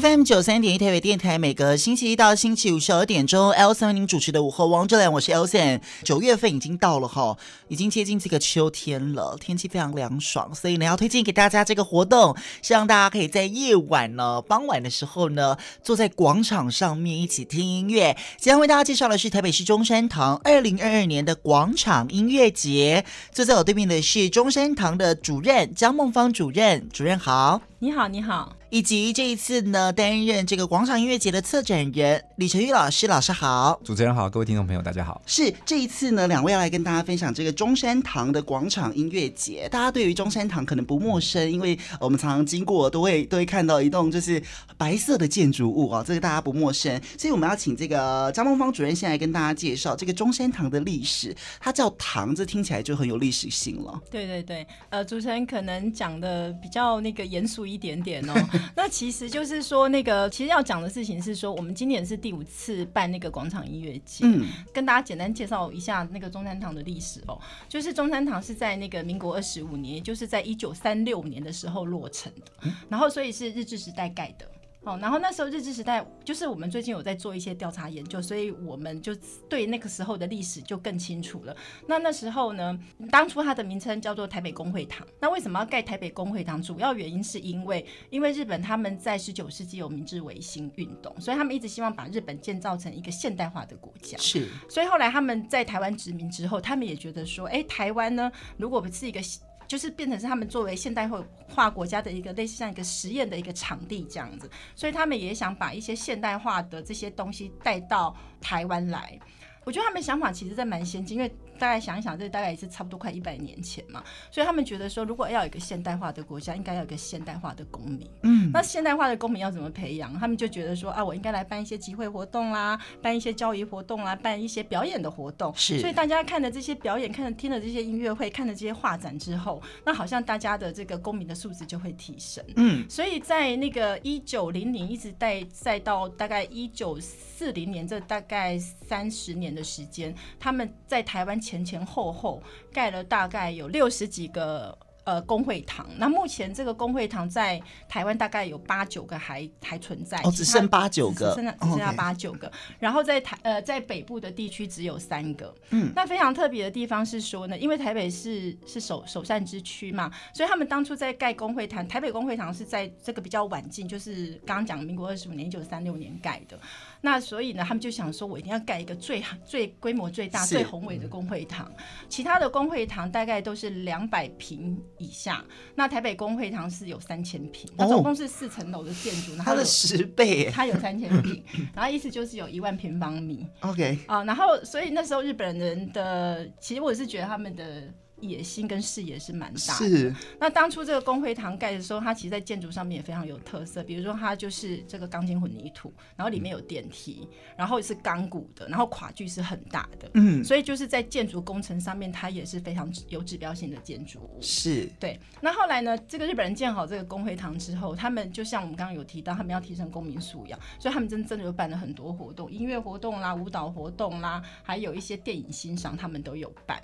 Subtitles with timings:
[0.00, 5.80] FM 九三点一台北电台，每个星期一到星期五十二点钟，Elson 为您主持的午后王者兰，我是 L 三。
[6.04, 18.16] 九月份已经到了哈，已经接近这个秋天了，天气非常凉爽，所以呢要推荐给大家这个活动，希望大家可以在夜晚呢、傍晚的时候呢，坐在广场上面一起听音乐。
[18.36, 23.04] 今天为大家介绍的是台北市中山堂二零二二年的广场音乐节。
[23.32, 28.57] 坐在我对面的是中山堂的主任江梦芳主任，主任好，你好，你好。
[28.70, 35.22] 以及这一次呢，担任这个广场音乐节的策展人李晨玉老师，老师好，主持人好，各位听众朋友大家好。
[35.24, 39.66] 是这一次呢，两位要来跟大家分享这个中山堂的广场音乐节。
[39.70, 44.42] 大家对于中山堂可能不陌生，因为我们常常经过都会都会看到一栋就是
[44.76, 47.00] 白色的建筑物啊，这个大家不陌生。
[47.16, 51.34] 所以我们要请这个张梦芳主任先来跟大家介绍这个中山堂的历史。
[51.58, 53.98] 它叫堂，这听起来就很有历史性了。
[54.12, 58.34] 对对对，呃，主持人可能讲的比较那个严肃一点点哦。
[58.76, 64.24] 那其实就是说，那个其实要讲的事情是说，我们今年是第五次办那个广场音乐节。
[64.24, 67.38] 嗯，跟大家简单介绍一下那个中山堂的历史哦。
[67.68, 74.46] 就是中山堂是在那个民国二十五年，也就是在一九三六年的时候落成的，然后所以是日治时代盖的。
[74.88, 79.14] 哦，然后那时候日治时代，就是我们最近有在做一些调查研究，所以我们就
[79.48, 81.54] 对那个时候的历史就更清楚了。
[81.86, 82.78] 那那时候呢，
[83.10, 85.06] 当初它的名称叫做台北公会堂。
[85.20, 86.62] 那为什么要盖台北公会堂？
[86.62, 94.16] 主要原因是因为，因为日本他们在十九世纪有明治维新运动，所以他们一直希望把日本建造成一个现代化的国家。
[94.16, 99.20] 是，所以后来他们在台湾殖民之后，他们也觉得说，哎，台湾呢，如果不是一个。
[99.68, 101.08] 就是变成是他们作为现代
[101.46, 109.16] 化国家的一个类似像一个实验的一个场地这样子，所以他们也想把一些现代化的这些东西带到台湾来。
[109.64, 111.30] 我觉得他们想法其实在蛮先进，因为。
[111.58, 118.08] 大概想一想，这大概也是差不多快一百年前嘛，所以他们觉得说，如果要有一个现代化的国家，应该要有一个现代化的公民。
[118.22, 120.16] 嗯，那现代化的公民要怎么培养？
[120.18, 125.52] 他们就觉得说啊，我应该来办一些集会活动啦，办一些教育活动啦，办一些表演的活动。
[125.56, 132.44] 是，所以大家看了这些表演，看了听了这些音乐会，看了这些画展之后，那好像大家的这个公民的素质就会提升。
[132.56, 141.38] 嗯，所以在那个一九零零一直带再到大概一九四零年，这大概三十年的时间，他们在台湾。
[141.48, 166.60] 前前后后盖了大概有六十几个呃工会堂，那目前这个工会堂在台湾大概有八九个还还存在，哦，只剩八九个，只剩只剩下八九个，然后在台呃在北部的地区只有三个，嗯，那非常特别的地方是说呢，因为台北是是首首善之区嘛，所以他们当初在盖工会堂，台北工会堂是在这个比较晚近，就是刚刚讲民国二十五年一九三六年盖的。
[167.00, 171.70] 那所以呢，他们就想说，我一定要盖一个最最规模最大、最宏伟的公会堂。
[172.08, 175.44] 其他的公会堂大概都是两百平以下，
[175.74, 181.42] 那台北公会堂是有三千平，它总共是四层楼的建筑，它的十倍，它有三千平，
[181.74, 183.46] 然后意思就是有一万平方米。
[183.60, 187.82] OK 啊，然后所以那时候日本人的，其实我是觉得他们的。
[188.20, 189.88] 野心跟视野是蛮大的。
[189.88, 190.14] 是。
[190.40, 193.82] 那当初这个公会堂盖的时候，它其实在建筑上面也非常有特色。
[193.82, 200.10] 比如说，它就是这个钢筋混凝土，然后里面有电梯，然后是钢骨的，然后跨距是很大的。
[200.14, 200.44] 嗯。
[200.44, 204.38] 所以就是在建筑工程上面，它也是非常有指标性的建筑物。
[204.40, 204.88] 是。
[204.98, 205.18] 对。
[205.40, 216.82] 那后来呢，这个日本人建好这个公会堂之后，他们就像我们刚刚有提到，他们要提升公民素养，所以他们真真的有办了很多活动，音乐活动啦、舞蹈活动啦，还有一些电影欣赏，他们都有办。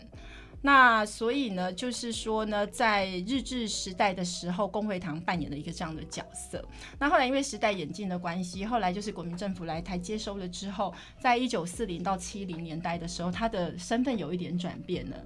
[0.67, 6.67] 那所以呢，就是说呢，在日治时代的时候，公会堂扮演了一个这样的角色。
[6.99, 15.17] 那后来因为时代演进的关系，后来就是国民政府来台接收了之后，在一九四零到七零年代的时候，他的身份有一点转变了。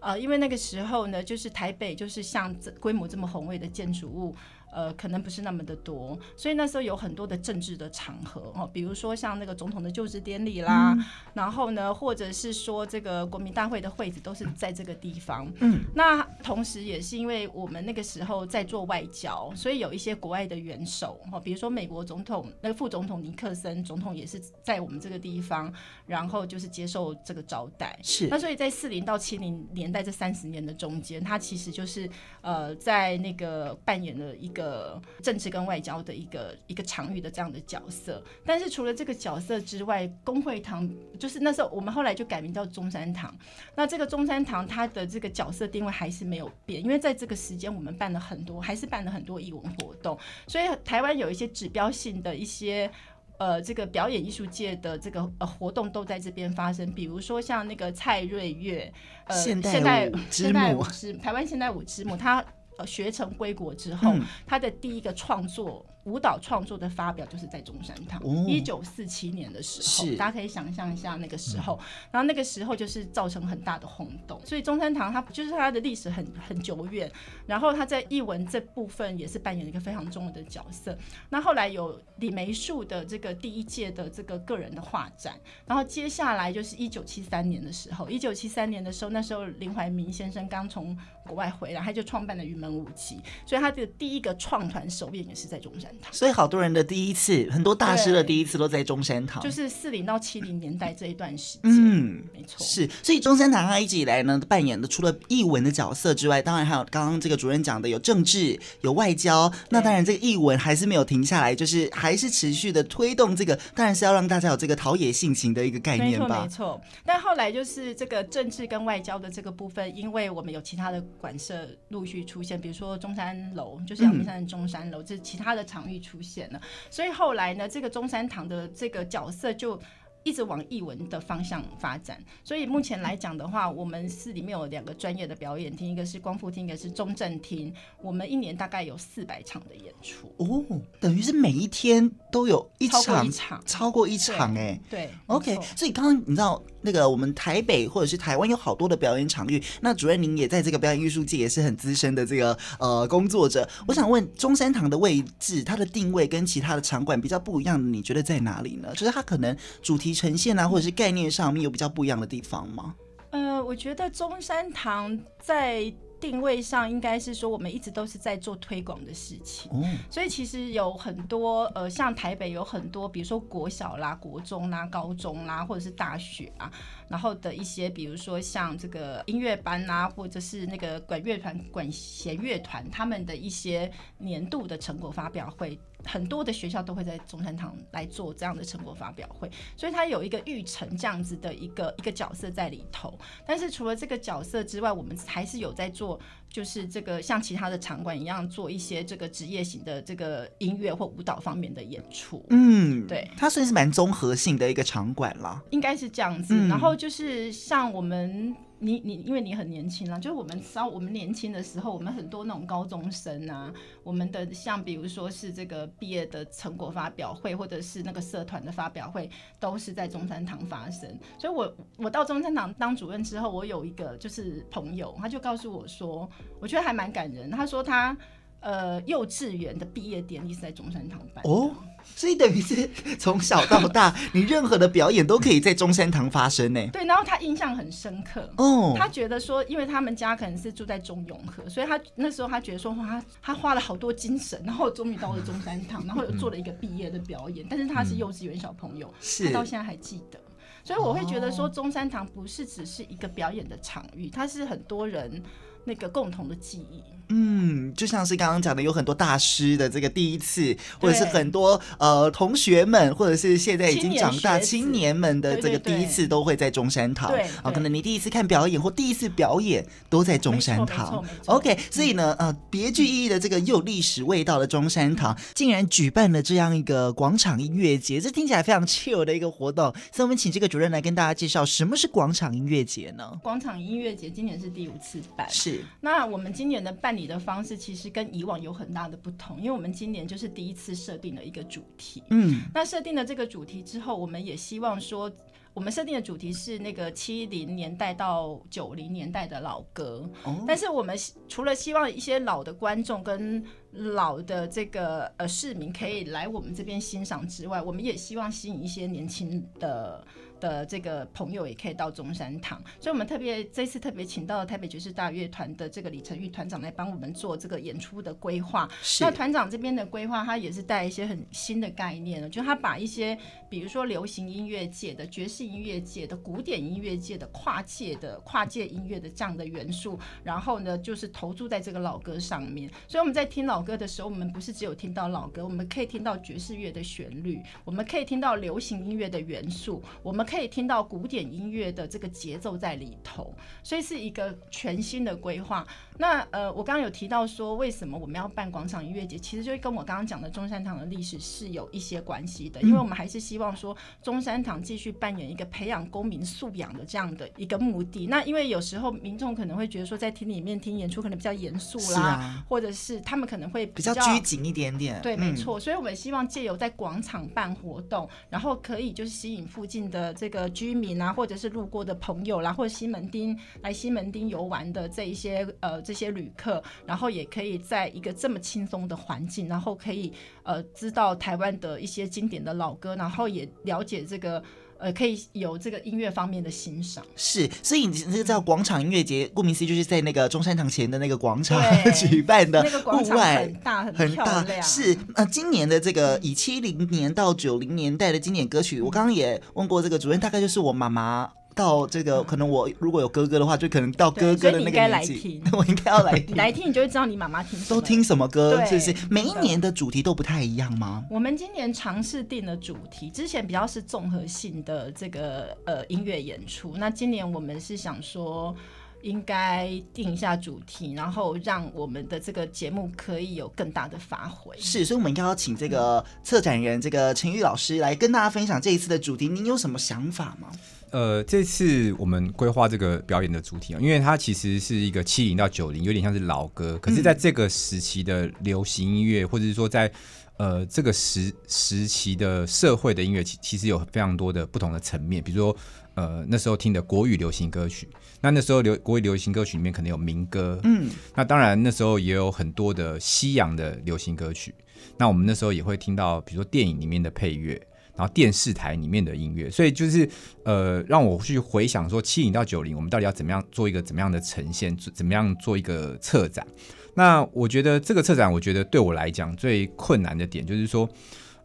[0.00, 4.34] 呃，因为那个时候呢，就是台北就是像这规模这么宏伟的建筑物。
[4.72, 15.50] 呃，可能不是那么的多，所以那时候有很多的政治的场合哦，比如说像那个总统的就职典礼啦，嗯，然后呢，或者是说这个国民大会的会址都是在这个地方。
[15.60, 25.72] 嗯，那同时也是因为我们那个时候在做外交，所以有一些国外的元首哦，比如说美国总统那个副总统尼克森总统也是在我们这个地方，
[26.06, 27.98] 然后就是接受这个招待。
[28.02, 32.08] 是，那所以在四零到七零年代这三十年的中间，他其实就是
[32.42, 34.68] 呃在那个扮演了一个。
[34.68, 43.32] 个政治跟外交的一个一个场域的这样的角色，但是除了这个角色之外，工会堂就是那时候我们后来就改名叫中山堂。
[43.76, 50.18] 那这个中山堂它的这个角色定位还是没有变，因为在这个时间我们办了很多，还是办了很多艺文活动，
[50.48, 52.90] 所以台湾有一些指标性的一些
[53.38, 58.92] 呃这个表演艺术界的这个呃活动都在这边发生，比如说像那个蔡瑞月
[59.26, 62.44] 呃现代现代舞之台湾现代舞之母，他。
[62.78, 77.10] 呃，学成归国之后，嗯，他的第一个创作舞蹈创作的发表就是在中山堂，一九四七年的时候，大家可以想象一下那个时候，嗯，然后那个时候就是造成很大的轰动，所以中山堂它就是它的历史很很久远，
[77.46, 80.96] 然后它在译文这部分也是扮演了一个非常重要的角色。
[81.28, 90.96] 那后来有李梅树的这个第一届的这个个人的画展，然后接下来就是一九七三年的时候，一九七三年的时候，那时候林怀民先生刚从
[91.26, 96.12] 国外回来，他就创办了云门舞集，所以他的第一个创团首演也是在中山堂。
[96.12, 101.60] 所以好多人的第一次，很多大师的第一次都在中山堂，就是四零到七零年代这一段时间。
[101.64, 102.88] 嗯，没错，是。
[103.02, 109.52] 所以中山堂他一直以来呢，扮演的除了译文的角色之外，当然还有刚刚这个主任讲的有政治、有外交。
[109.70, 116.42] 那当然这个译文还是没有停下来，就是还是持续的推动这个，当然是要让大家有这个陶冶性情的一个概念吧。
[116.42, 116.80] 没错，没错。
[117.04, 129.78] 但后来就是这个政治跟外交的这个部分，因为我们有其他的馆舍陆续出现，比如说中山楼，就是阳明山的中山楼，这、嗯、其他的场域出现了，所以后来呢，这个中山堂的这个角色就。
[130.24, 137.72] 一直往艺文的方向发展，所以目前来讲的话，我们市里面有两个专业的表演厅，一个是光复厅，一个是中正厅。
[138.02, 145.56] 我们一年大概有四百场的演出哦，等于是每一天都有一场，超过一场，超过一场哎，对，OK。
[145.76, 153.66] 所以刚刚你知道那个我们台北或者是台湾有好多的表演场域，那主任您也在这个表演艺术界也是很资深的这个呃工作者。
[153.86, 158.92] 我想问中山堂的位置，它的定位跟其他的场馆比较不一样，你觉得在哪里呢？
[158.94, 160.08] 就是它可能主题。
[160.18, 162.94] 呈现啊，或者是概念上面有比较不一样的地方吗？
[163.30, 169.70] 呃，我觉得中山堂在定位上应该是说，我们一直都是在做推广的事情。
[169.72, 176.70] 哦，所以其实有很多呃，像台北有很多，比如说国小啦、国中啦、高中啦，或者是大学啊，
[177.08, 185.78] 然后的一些，比如说像这个音乐班啊，或者是那个管乐团、管弦乐团，他们的一些年度的成果发表会。
[186.04, 193.18] 很多的学校都会在中山堂来做这样的成果发表会，所以他有一个育成这样子的一个一个角色在里头。
[193.46, 196.18] 但是除了这个角色之外，我们还是有在做，
[196.50, 202.44] 就是这个像其他的场馆一样做一些这个职业型的这个音乐或舞蹈方面的演出。
[202.50, 206.54] 嗯，对，它算是蛮综合性的一个场馆了，应该是这样子。
[206.68, 208.56] 然后就是像我们。
[208.80, 213.74] 你你因为你很年轻啦，就是我们稍我们年轻的时候，我们很多那种高中生啊，
[214.04, 219.28] 我们的像比如说是这个毕业的成果发表会，或者是那个社团的发表会，
[219.58, 221.12] 都是在中山堂发生。
[221.40, 226.30] 所以我我到中山堂当主任之后，我有一个就是朋友，他就告诉我说，
[226.60, 227.50] 我觉得还蛮感人。
[227.50, 228.16] 他说他
[228.60, 231.44] 呃幼稚园的毕业典礼是在中山堂办。
[231.44, 231.74] 哦
[232.14, 232.88] 所以等于是
[233.18, 236.80] 从小到大，你任何的表演都可以在中山堂发生呢？
[236.90, 238.94] 对，然后他印象很深刻哦。
[238.96, 247.66] 他觉得说，因为他们家可能是住在中永和，所以他那时候他觉得说，他他花了好多精神，然后终于到了中山堂，然后又做了一个毕业的表演。
[247.68, 249.12] 但是他是幼稚园小朋友，
[249.44, 250.40] 他到现在还记得。
[250.82, 255.42] 所以我会觉得说，中山堂不是只是一个表演的场域，它是很多人
[255.88, 257.02] 那个共同的记忆。
[257.30, 267.30] 嗯，就像是刚刚讲的，有很多大师的这个第一次，或者是很多呃同学们，或者是现在已经长大青年们的这个第一次，都会在中山堂。
[267.30, 271.22] 对啊，可能你第一次看表演或第一次表演都在中山堂。
[271.44, 279.92] OK，所以呢，呃，别具意义的这个又有历史味道的中山堂，竟然举办了这样一个广场音乐节，这听起来非常 chill 的一个活动。
[280.12, 283.38] 所以，我们请这个主任来跟大家介绍什么是广场音乐节呢？
[283.42, 285.84] 广场音乐节今年是第五次办，是。
[286.00, 287.17] 那我们今年的办。
[287.18, 292.22] 你的方式其实跟以往有很大的不同，因为我们今年就是第一次设定了一个主题。
[292.30, 295.30] 嗯，那设定了这个主题之后，我们也希望说，
[295.74, 300.30] 我们设定的主题是那个七零年代到九零年代的老歌。
[300.44, 301.16] 哦，但是我们
[301.48, 310.24] 除了希望一些老的观众跟老的这个呃市民可以来我们这边欣赏之外，我们也希望吸引一些年轻的。
[310.60, 318.88] 的这个朋友也可以到中山堂，所以我们特别这次特别请到了台北爵士大乐团的这个李成玉团长来帮我们做这个演出的规划。
[319.20, 323.38] 那团长这边的规划，他也是带一些很新的概念，就他把一些
[323.68, 332.90] 比如说流行音乐界的、爵士音乐界的、古典音乐界的、跨界的、跨界音乐的这样的元素，然后呢，就是投注在这个老歌上面。
[333.06, 340.47] 所以我们在听老歌的时候，我们不是只有听到老歌，我们可以听到爵士乐的旋律，我们可以听到流行音乐的元素，我们。
[340.48, 345.86] 可以听到古典音乐的这个节奏在里头，所以是一个全新的规划。
[346.16, 358.26] 那呃，我刚刚有提到说，为什么我们要办广场音乐节，其实就跟我刚刚讲的中山堂的历史是有一些关系的，因为我们还是希望说中山堂继续扮演一个培养公民素养的这样的一个目的。
[358.26, 365.20] 那因为有时候民众可能会觉得说，在厅里面听演出可能比较严肃啦，或者是他们可能能会比较拘谨一点点。
[365.20, 365.80] 对，没错。
[365.80, 384.62] 所以我们希望借由在广场办活动，然后可以就是吸引附近的这个居民啊，或者是路过的朋友啦，或者西门町来西门町游玩的这一些呃这些旅客，然后也可以在一个这么轻松的环境，然后可以呃知道台湾的一些经典的老歌，然后也了解这个。
[384.98, 391.80] 呃，可以有这个音乐方面的欣赏，是，所以你这个叫广场音乐节，顾名思义就是在那个中山堂前的那个广场
[392.12, 401.50] 举办的，那个广场很大很大，是，呃，今年的这个以七零年到九零年代的经典歌曲，我刚刚也问过这个主任，大概就是我妈妈。
[401.78, 406.56] 到这个可能我如果有哥哥的话，就可能到哥哥的那个年纪， 我应该要来听。
[406.56, 409.14] 来听，你就会知道你妈妈听都听什么歌，是不是？
[409.30, 411.24] 每一年的主题都不太一样吗？
[411.30, 418.74] 我们今年尝试定了主题，之前比较是综合性的这个呃音乐演出，那今年我们是想说。
[419.22, 424.72] 应该定一下主题，然后让我们的这个节目可以有更大的发挥。
[424.78, 429.48] 是，所以我们应该要请这个策展人这个陈玉老师来跟大家分享这一次的主题。
[429.48, 430.70] 您有什么想法吗？
[431.10, 440.10] 呃，这次我们规划这个表演的主题啊，因为它其实是一个七零到九零，有点像是老歌，可是在这个时期的流行音乐，嗯、或者是说在
[440.58, 445.76] 呃这个时时期的社会的音乐，其其实有非常多的不同的层面，比如说
[446.14, 448.08] 呃那时候听的国语流行歌曲。
[448.40, 454.72] 那那时候流国语流行歌曲里面可能有民歌，嗯，那当然那时候也有很多的西洋的流行歌曲。
[455.16, 457.80] 那我们那时候也会听到，比如说电影里面的配乐，
[458.18, 459.70] 然后电视台里面的音乐。
[459.70, 460.28] 所以就是
[460.64, 466.66] 呃，让我去回想说，七零到九零，我们到底要怎么样做一个怎么样的呈现，怎么样做一个策展？
[467.14, 471.08] 那我觉得这个策展，我觉得对我来讲最困难的点就是说。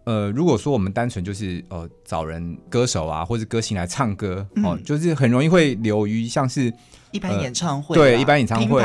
[0.06, 6.70] 呃，如果说我们单纯就是呃找人歌手啊，或者歌星来唱歌，哦、呃，就是很容易会流于像是
[7.14, 8.82] 一般演唱会，对，一般演唱会，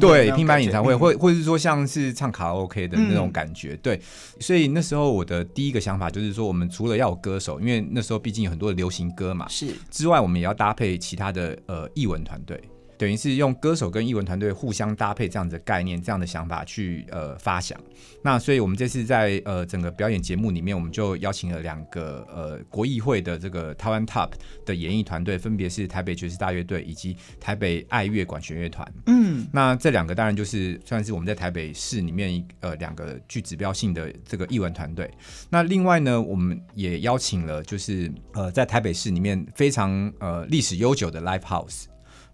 [0.00, 4.00] 对，拼盘演唱会，或或者是说像是唱卡拉 OK 的那种感觉，嗯、对。
[4.40, 12.60] 所以那时候我的第一个想法就是说，我们除了要有歌手，因为那时候毕竟有很多的流行歌嘛，是之外，我们也要搭配其他的呃译文团队。
[12.98, 17.78] 等于是用歌手跟艺文团队互相搭配这样子的概念，这样的想法去呃发想。
[18.22, 24.30] 那所以我们这次在呃整个表演节目里面，我们就邀请了两个呃国艺会的这个台湾 TOP
[24.64, 28.86] 的演艺团队，分别是台北爵士大乐队以及台北爱乐管弦乐团。
[29.06, 35.10] 嗯，那这两个当然就是算是我们在台北市里面呃两个具指标性的这个艺文团队。
[35.48, 41.84] 那另外呢，我们也邀请了就是呃在台北市里面非常呃历史悠久的 Live House。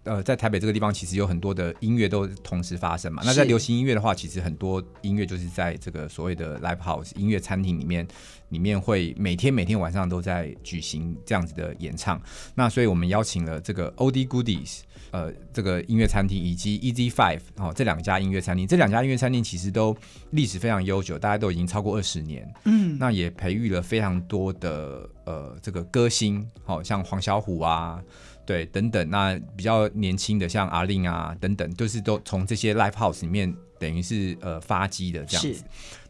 [0.03, 3.23] 呃，在台北这个地方，其实有很多的音乐都同时发生嘛。
[3.25, 8.05] 那在流行音乐的话，其实很多音乐就是在这个所谓的 live house 音乐餐厅里面，
[8.49, 12.21] 里面会每天每天晚上都在举行这样子的演唱。
[12.53, 14.81] 那所以我们邀请了这个 Oldie Goodies，
[15.11, 19.95] 呃，这个音乐餐厅以及 Easy Five 哦，这两家音乐餐厅，这两家音乐餐厅其实都
[20.31, 22.53] 历史非常悠久，大家都已经超过二十年。
[22.65, 28.03] 嗯，那也培育了非常多的呃这个歌星，好、哦、像黄小琥啊。
[28.45, 35.63] 对，等等，那比较年轻的像阿令啊，等等，就是都从这些 live house 里面，等于是呃发迹的这样子。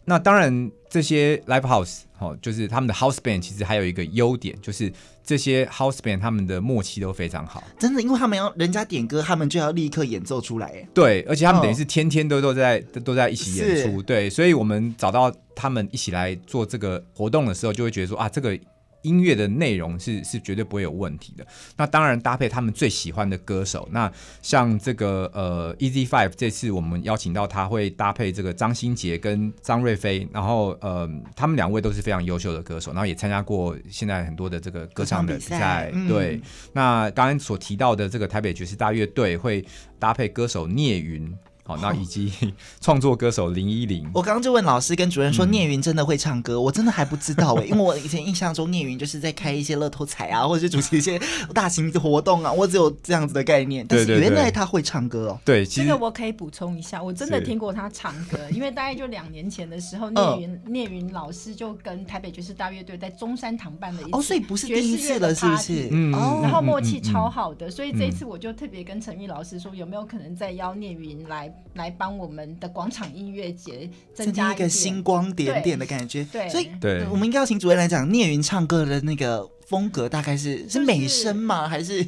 [0.06, 4.92] 那当然，这些 live house 哦，就是他们的 house band，其实还有一个优点，就是
[5.24, 7.64] 这些 house band 他们的默契都非常好。
[7.80, 10.86] 真的，因为他们要人家点歌，他们就要立刻演奏出来。
[10.94, 14.02] 对，而且他们等于是天天都都在、哦、都在一起演出。
[14.02, 18.60] 对，所以我们找到他们一起来做这个活动的时候，就会觉得说啊，这个。
[19.04, 21.46] 音乐的内容是是绝对不会有问题的。
[21.78, 23.88] 那当然搭配他们最喜欢的歌手。
[23.92, 35.92] 那像这个呃，Easy Five 这次我们邀请到他会搭配这个张新杰跟张瑞飞，然后呃，他们两位都是非常优秀的歌手，然后也参加过现在很多的这个歌唱的比赛。
[36.08, 36.42] 对，嗯、
[36.74, 39.64] 那刚刚所提到的这个台北爵士大乐队会
[40.00, 41.32] 搭配歌手聂云。
[41.66, 46.56] 好，那以及创作歌手林依林， 我刚刚就问老师跟主任说，聂云真的会唱歌？
[46.56, 51.18] 嗯、我真的还不知道哎， 因为我以前印象中聂云就是在开一些乐透彩啊，或者是主持一些
[51.54, 53.86] 大型的活动啊，我只有这样子的概念。
[53.88, 55.40] 但是原来他会唱歌哦。
[55.46, 65.88] 对，其实这个我可以补充一下，我真的听过他唱歌，因为大概就两年前的时候，聂云聂云老师就跟台北爵士大乐队在中山堂办了一次哦，所以不是第一次了，是不是？
[65.92, 72.44] 嗯，然后默契超好的，所以这一次我就特别跟陈玉老师说，有没有可能再邀聂云来来帮我们。
[72.60, 81.68] 的广场音乐节增加一,一个星光点点的感觉，对，所以对，我们应该要请主任来讲聂云唱歌的那个风格大概是、就是、是美声吗？
[81.68, 82.06] 还是？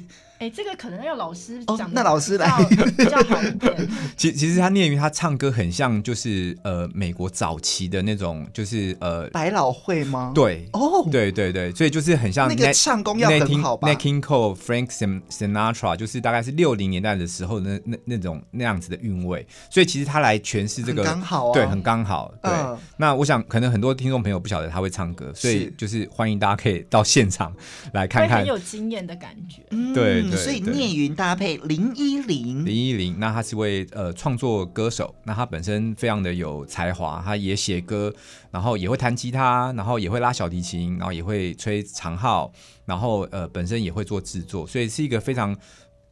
[0.50, 2.50] 这个可能要老师讲、哦，那老师来
[2.98, 3.90] 比较好一点。
[4.18, 10.32] 其其实他念于他唱歌很像，就是呃美国早期的那种，就是呃百老汇吗？
[10.34, 14.88] 对，哦，对对对，所以就是很像那个唱功要很好吧 Nat King Cole、Frank
[15.30, 19.46] Sinatra，就是大概是六零年代的时候那那那种那样子的韵味。
[19.70, 22.34] 所以其实他来诠释这个刚好、啊，对，很刚好。
[22.42, 27.54] 对、呃，那我想可能很多听众朋友不晓得他会唱歌，所以就是欢迎大家可以到现场
[27.94, 29.62] 来看看，很有经验的感觉。
[29.72, 38.14] 嗯、对，对，所以聂云搭配林依林，林依林，那他是位呃创作歌手，那他本身非常的有才华，他也写歌，
[38.52, 42.52] 然后也会弹吉他，然后也会拉小提琴，然后也会吹长号，
[42.86, 45.56] 然后呃本身也会做制作，所以是一个非常。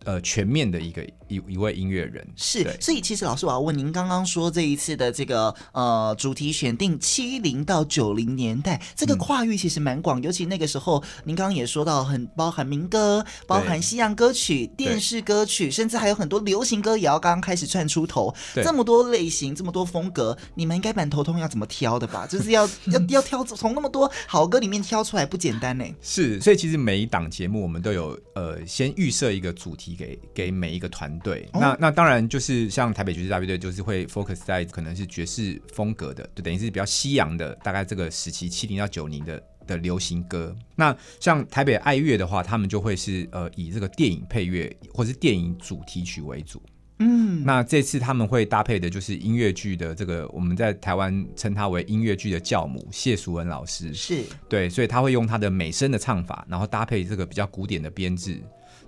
[0.06, 1.02] 呃，全面的一个
[1.34, 22.28] 一一位音乐人是，所以其实老师我要问您，刚刚说这一次的这个呃主题选定七零到九零年代，这个跨域其实蛮广，嗯，尤其那个时候您刚刚也说到，很包含民歌，包含西洋歌曲、电视歌曲，甚至还有很多流行歌也要刚刚开始窜出头，这么多类型，这么多风格，你们应该蛮头痛要怎么挑的吧？
[22.28, 25.86] 就是要要要挑从那么多好歌里面挑出来不简单呢。
[26.02, 29.94] 是，所以其实每一档节目我们都有呃先预设一个主题。
[29.94, 40.56] 给给每一个团队，哦，那那当然就是像台北爵士大乐队，就是会 focus 在可能是爵士风格的，就等于是比较西洋的，大概这个时期七零到九零的的流行歌。
[40.76, 46.62] 那像台北爱乐的话，他们就会是呃以这个电影配乐或是电影主题曲为主。
[47.00, 58.40] 嗯，那这次他们会搭配的就是音乐剧的这个，我们在台湾称他为音乐剧的教母谢淑文老师，是对，所以他会用他的美声的唱法，然后搭配这个比较古典的编制。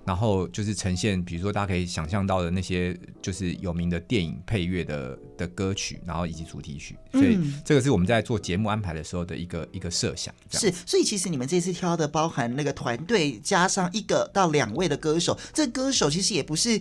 [0.06, 6.96] 然后就是呈现，比如说大家可以想象到的那些，就是有名的电影配乐的的歌曲，然后以及主题曲。
[7.12, 10.32] 所以这个是我们在做节目安排的时候的一个一个设想。
[10.50, 16.80] 是，所以其实你们这次挑的包含那个团队加上一个到两位的歌手，这歌手其实也不是。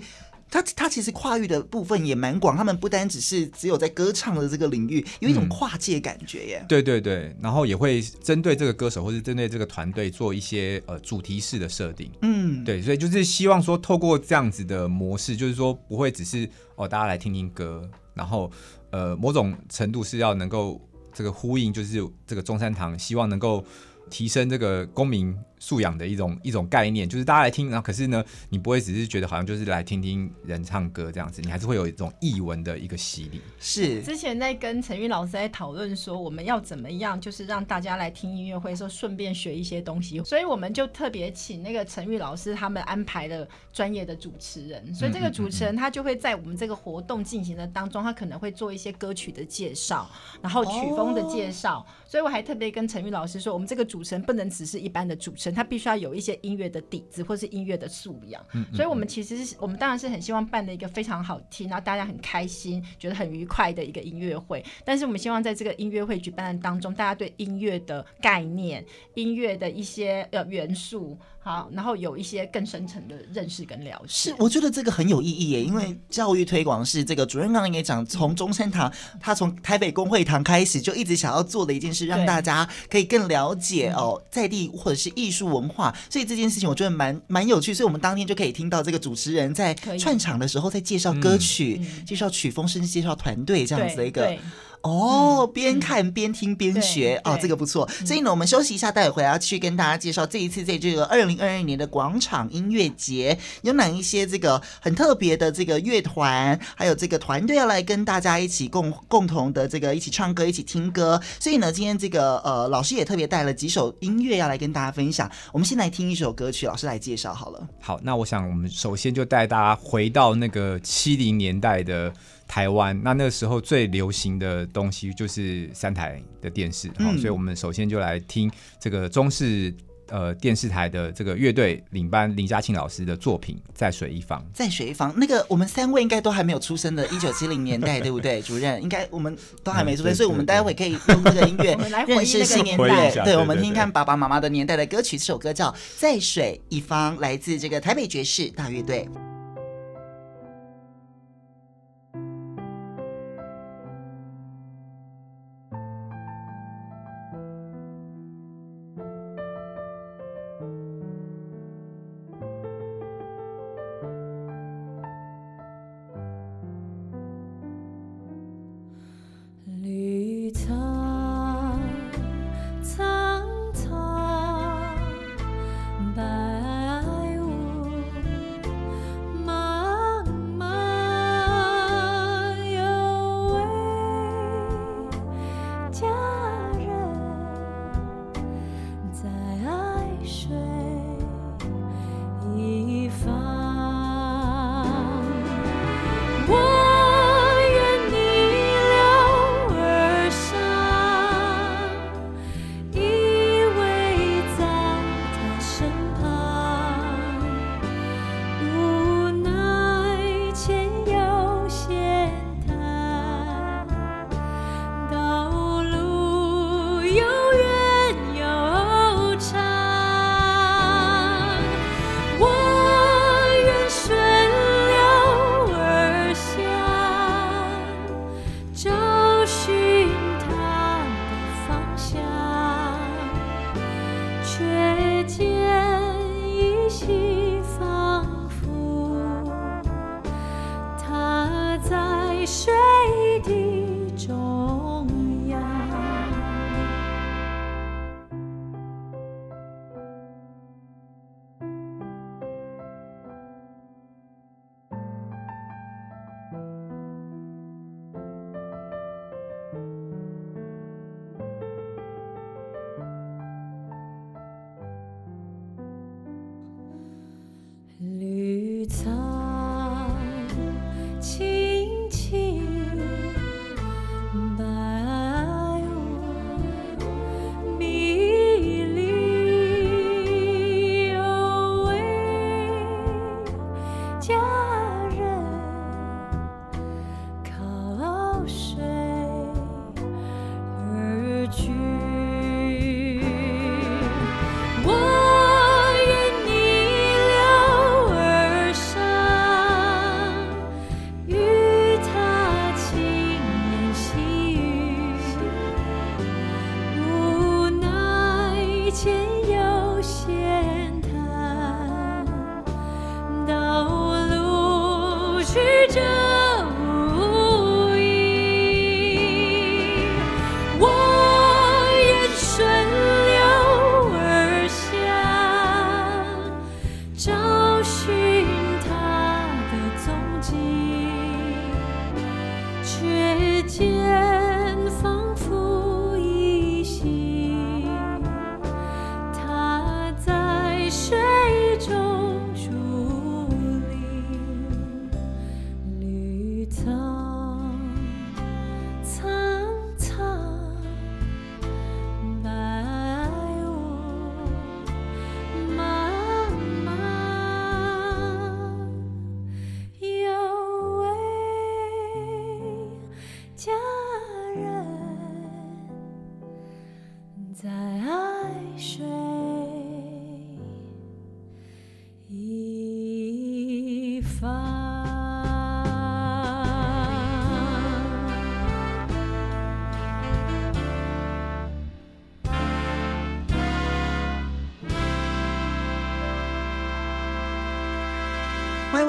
[0.49, 6.59] 他他其实跨域的部分也蛮广，他们不单只是只有在歌唱的这个领域，有一种跨界感觉耶。
[6.61, 12.09] 嗯、对对对，然后也会针对这个歌手或者针对这个团队做一些呃主题式的设定。
[12.21, 18.49] 嗯，对，所以就是希望说透过这样子的模式，就是说不会只是哦大家来听听歌，然后
[18.91, 20.79] 呃某种程度是要能够
[21.13, 23.65] 这个呼应，就是这个中山堂希望能够
[24.09, 25.35] 提升这个公民。
[25.65, 33.41] 素养的一种一种概念，就是大家来听，然后可是呢，你不会只是觉得好像就是来听听人唱歌这样子，你还是会有一种译文的一个洗礼。
[33.59, 50.07] 是，之前在跟陈玉老师在讨论说，我们要怎么样，就是让大家来听音乐会的时候顺便学一些东西，所以我们就特别请那个陈玉老师他们安排了专业的主持人，所以这个主持人他就会在我们这个活动进行的当中，他可能会做一些歌曲的介绍，
[50.43, 55.54] 然后曲风的介绍，哦，所以我还特别跟陈玉老师说，我们这个主持人不能只是一般的主持人。
[55.55, 58.45] 他必须要有一些音乐的底子，或是音乐的素养。
[58.53, 64.63] 嗯，所以，我们其实是我们当然是很希望办的一个非常好听，然后大家很开心，觉得很愉快的一个音乐会。
[64.83, 71.17] 但是，我们希望在这个音乐会举办的当中，大家对音乐的概念、音乐的一些呃元素。
[71.45, 74.31] 好，然后有一些更深层的认识跟了解。
[74.31, 85.95] 是，我觉得这个很有意义耶，因为教育推广是这个主任刚刚也讲，从中山堂，他从台北公会堂开始就一直想要做的一件事，让大家可以更了解哦在地或者是艺术文化。
[86.09, 94.35] 所以这件事情我觉得蛮蛮有趣，所以我们当天就可以听到这个主持人在串场的时候在介绍歌曲、介绍曲风，甚至介绍团队这样子的一个。
[94.85, 97.89] 哦，边看边听边学、嗯、哦，这个不错。
[98.05, 111.19] 所以呢，我们休息一下，待会回来要去跟大家介绍这一次在这个二零二二年的广场音乐节有哪一些这个很特别的这个乐团，还有这个团队要来跟大家一起共共同的这个一起唱歌、一起听歌。
[111.39, 115.27] 所以呢，今天这个呃老师也特别带了几首音乐要来跟大家分享。
[115.51, 117.67] 我们先来听一首歌曲，老师来介绍好了。
[117.81, 122.13] 好，那我想我们首先就带大家回到那个七零年代的。
[122.47, 129.73] 台湾那那个时候最流行的东西就是三台的电视，好、嗯，所以我们首先就来听这个中视
[130.09, 134.39] 呃电视台的这个乐队领班林嘉庆老师的作品《在水一方》。
[134.53, 138.39] 在水一方，那个我们三位应该都还没有出生的， 一九七零年代，对不对？
[138.43, 141.75] 主任应该我们都还没出生，嗯、所以我们待会可以用这个音乐
[142.07, 143.11] 认识新年代。
[143.23, 149.09] 对，我们听听看爸爸妈妈的年代的歌曲，这首歌叫《在水一方》，来自这个台北爵士大乐队。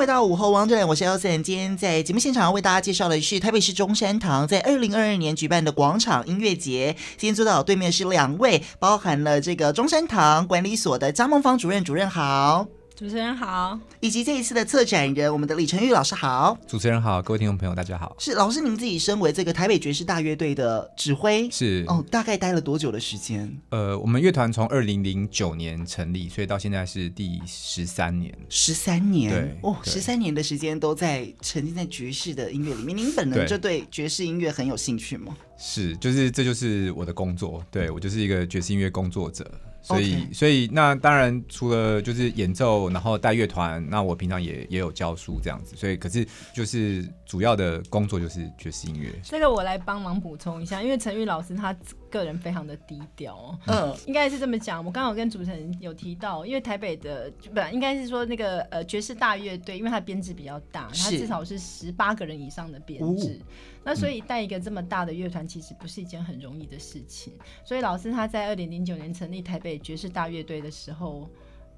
[0.06, 1.42] 回到午后王者，我是 Elson。
[1.42, 6.94] 今天在节目现场为大家介绍的是台北市中山堂在二零二二年举办的广场音乐节。
[7.16, 12.68] 今天坐到我对面是两位，包含了这个中山堂管理所的张孟芳主任，主任好。
[12.96, 16.56] 主持人好，以及这一次的策展人，我们的李成玉老师好。
[16.66, 18.16] 主持人好，各位听众朋友大家好。
[18.18, 23.54] 是老师，您自己身为这个台北爵士大乐队的指挥，是哦，大概待了多久的时间？
[23.68, 28.34] 呃，我们乐团从二零零九年成立，所以到现在是第十三年。
[28.48, 32.96] 十三年，对哦，十三年的时间都在沉浸在爵士的音乐里面。
[32.96, 35.36] 您本人就对爵士音乐很有兴趣吗？
[35.58, 39.44] 是，就是这就是我的工作，对，我就是一个爵士音乐工作者。
[39.86, 45.76] 所以.所以那当然除了就是演奏，然后带乐团，那我平常也也有教书这样子。
[45.76, 49.08] 所以，可是就是主要的工作就是爵士音乐。
[49.22, 51.72] 这个我来帮忙补充一下，因为陈玉老师他
[52.10, 54.84] 个人非常的低调，嗯，应该是这么讲。
[54.84, 63.40] 我刚刚有跟主持人有提到，因为台北的本来应该是说那个呃爵士大乐队，因为它编制比较大，它至少是十八个人以上的编制。
[63.84, 67.32] 那所以带一个这么大的乐团，其实不是一件很容易的事情。
[67.64, 71.28] 所以老师他在二零零九年成立台北爵士大乐队的时候，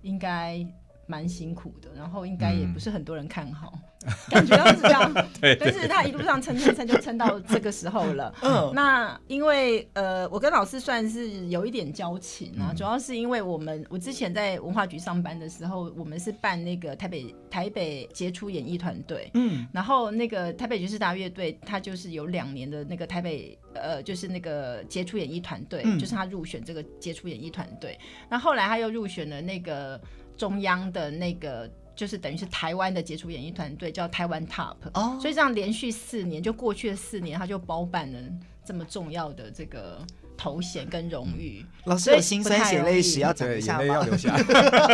[0.03, 0.67] 应该
[1.09, 3.73] 蛮辛苦的，然后应该也不是很多人看好。
[3.75, 3.83] 嗯
[4.31, 8.33] 感觉到是这样， 对，但是他一路上撑撑撑，就撑到这个时候了。
[8.43, 27.99] 嗯，那因为呃，我跟老师算是有一点交情啊，主要是因为我们我之前在文化局上班的时候，我们是办那个台北台北杰出演艺团队，嗯，然后那个台北爵士大乐队，他就是有两年的那个台北呃，就是那个杰出演艺团队，就是他入选这个杰出演艺团队，
[28.31, 30.01] 那后来他又入选了那个
[30.39, 31.71] 中央的那个。
[31.99, 38.21] 就是等于是台湾的杰出演艺团队叫台湾 Top，哦，所以这样连续四年，就过去的四年，他就包办了
[38.65, 39.99] 这么重要的这个。
[40.39, 43.85] 头衔跟荣誉，老师有心酸血泪史要讲一下吗？
[43.85, 44.37] 要留下。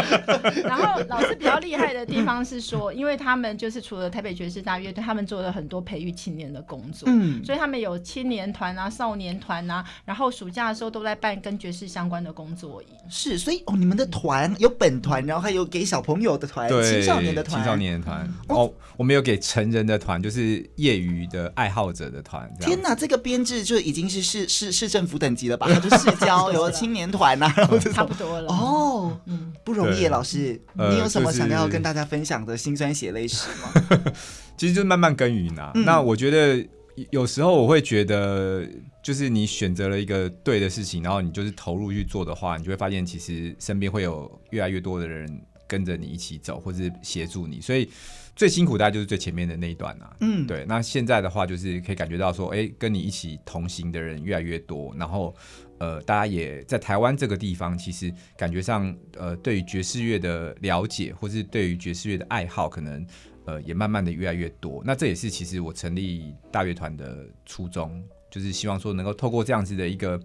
[0.64, 12.88] 然后老师比较厉害的地方是说， 因为他们就是除了台北爵士大乐队，他们做了很多培育青年的工作，嗯，所以他们有青年团啊、少年团啊，然后暑假的时候都在办跟爵士相关的工作营。
[13.10, 18.26] 是，所以哦，你们的团有本团，然后还有给小朋友的团、青少年的团、青少年的团。
[18.48, 22.50] 哦，我们有给成人的团，就是业余的爱好者的团。
[22.60, 25.66] 天哪，这个编制就已经是市市市政府等级了吧？
[25.80, 30.06] 就市交有 青年团呐，然后差不多了哦，嗯，不容易。
[30.06, 34.12] 老师，你有什么想要跟大家分享的辛酸血泪史吗？
[34.56, 35.72] 其实就是慢慢耕耘呐。
[35.74, 36.66] 那我觉得
[37.10, 38.64] 有时候我会觉得，
[39.02, 45.28] 就是你选择了一个对的事情，然后你就是投入去做的话，你就会发现，其实身边会有越来越多的人
[45.66, 47.60] 跟着你一起走，或者是协助你。
[47.60, 47.88] 所以。
[48.36, 50.64] 最辛苦大概就是最前面的那一段啊，嗯，对。
[50.66, 55.34] 那现在的话，就是可以感觉到说，哎、欸，跟你一起同行的人越来越多，然后，
[55.78, 63.06] 呃，大家也在台湾这个地方，其实感觉上，呃，对于爵士乐的了解，或是对于爵士乐的爱好，可能，
[63.44, 64.82] 呃，也慢慢的越来越多。
[64.84, 70.20] 那这也是其实我成立大乐团的初衷，就是希望说能够透过这样子的一个。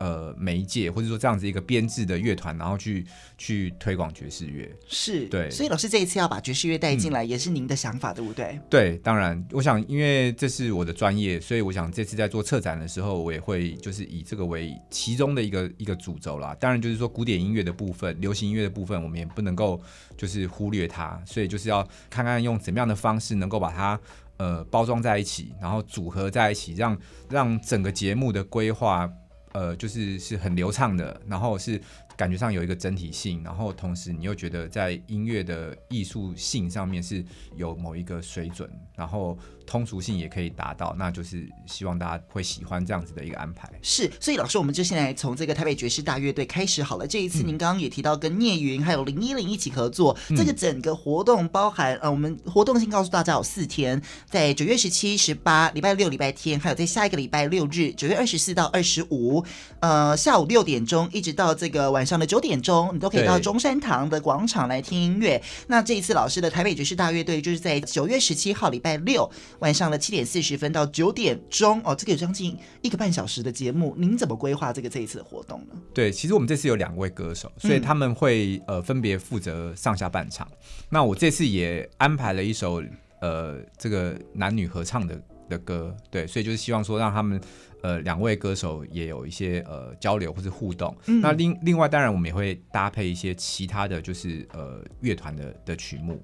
[0.00, 3.04] 呃，媒介或者说这样子一个编制的乐团，然后去
[3.36, 5.50] 去推广爵士乐，是对。
[5.50, 8.58] 所以老师这一次要把爵士乐带进来，也是您的想法，嗯、对不对？
[8.70, 16.56] 对，当然，我想因为这是我的专业，所以我想这次在做策展的时候，我也会就是以这个为其中的一个一个主轴啦。
[16.58, 19.78] 当然，就是说古典音乐的部分、流行音乐的部分，我们也不能够
[20.16, 24.00] 就是忽略它，所以就是要看看用怎么样的方式能够把它
[24.38, 29.06] 呃包装在一起，然后组合在一起，让让整个节目的规划。
[29.52, 31.80] 呃，就是是很流畅的，然后是
[32.16, 37.24] 感觉上有一个整体性，然后同时你又觉得在音乐的艺术性上面是
[37.56, 39.38] 有某一个水准，然后。
[39.70, 43.70] 通俗性也可以达到，那就是希望大家会喜欢这样子的一个安排。
[43.80, 47.06] 是，所以老师，我们就现在从这个台北爵士大乐队开始好了。
[47.06, 59.44] 这一次您刚刚也提到跟聂云还有林依林一起合作，嗯、这个整个活动包含呃，我们活动性告诉大家有四天，在九月十七、十八，礼拜六、礼拜天，还有在下一个礼拜六日，九月二十四到二十五，
[59.78, 65.40] 呃，下午六点钟一直到这个晚上的九点钟，你都可以到中山堂的广场来听音乐。
[65.68, 69.30] 那这一次老师的台北爵士大乐队就是在九月十七号礼拜六。
[69.60, 75.74] 晚上的七点四十分到九点钟哦，这个有将近一个半小时的节目，您怎么规划这个这一次的活动呢？
[75.94, 80.48] 对，其实我们这次有两位歌手，所以他们会呃分别负责上下半场。
[80.50, 80.56] 嗯、
[80.88, 82.82] 那我这次也安排了一首
[83.20, 87.38] 呃这个男女合唱的的歌，对，所以就是希望说让他们
[87.82, 90.96] 呃两位歌手也有一些呃交流或是互动。
[91.06, 96.22] 嗯、那另另外当然我们也会搭配一些其他的就是呃乐团的的曲目，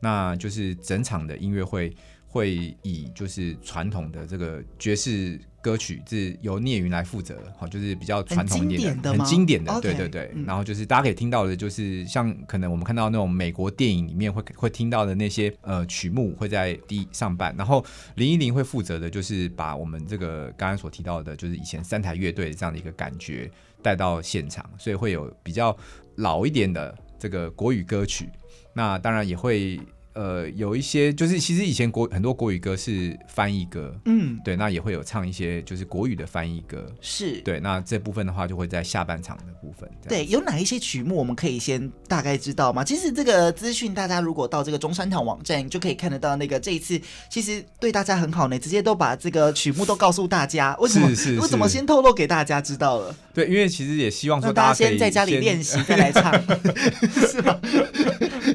[0.00, 1.94] 那就是整场的音乐会。
[2.28, 10.30] 会以就是传统的这个爵士歌曲是由聂云来负责，好，就是比较传统一点的，很经典的，对对对。
[10.46, 17.54] 然后就是大家可以听到的，就是像可能我们看到那种美国电影里面会会听到的那些呃曲目，会在第一上半。
[17.56, 23.50] 然后林依林会负责的，就是把我们这个刚刚所提到的，就是以前三台乐队这样的一个感觉
[23.82, 25.76] 带到现场，所以会有比较
[26.16, 28.28] 老一点的这个国语歌曲。
[28.74, 29.80] 那当然也会。
[30.18, 39.88] 呃，有一些就是其实以前国很多国语歌是翻译歌，嗯，对，那也会有唱一些就是国语的翻译歌，是对，那这部分的话就会在下半场的部分。
[40.08, 42.82] 对，有哪一些曲目我们可以先大概知道吗？
[42.82, 47.00] 其实这个资讯大家如果到这个中山堂网站就可以看得到，那个这一次
[47.30, 50.74] 其实对大家很好呢，直接都把这个曲目都告诉大家。
[50.80, 51.06] 为什么？
[51.40, 53.14] 为什么先透露给大家知道了？
[53.32, 56.32] 对，因为其实也希望说大家先在家里练习再来唱，
[57.30, 57.56] 是吗？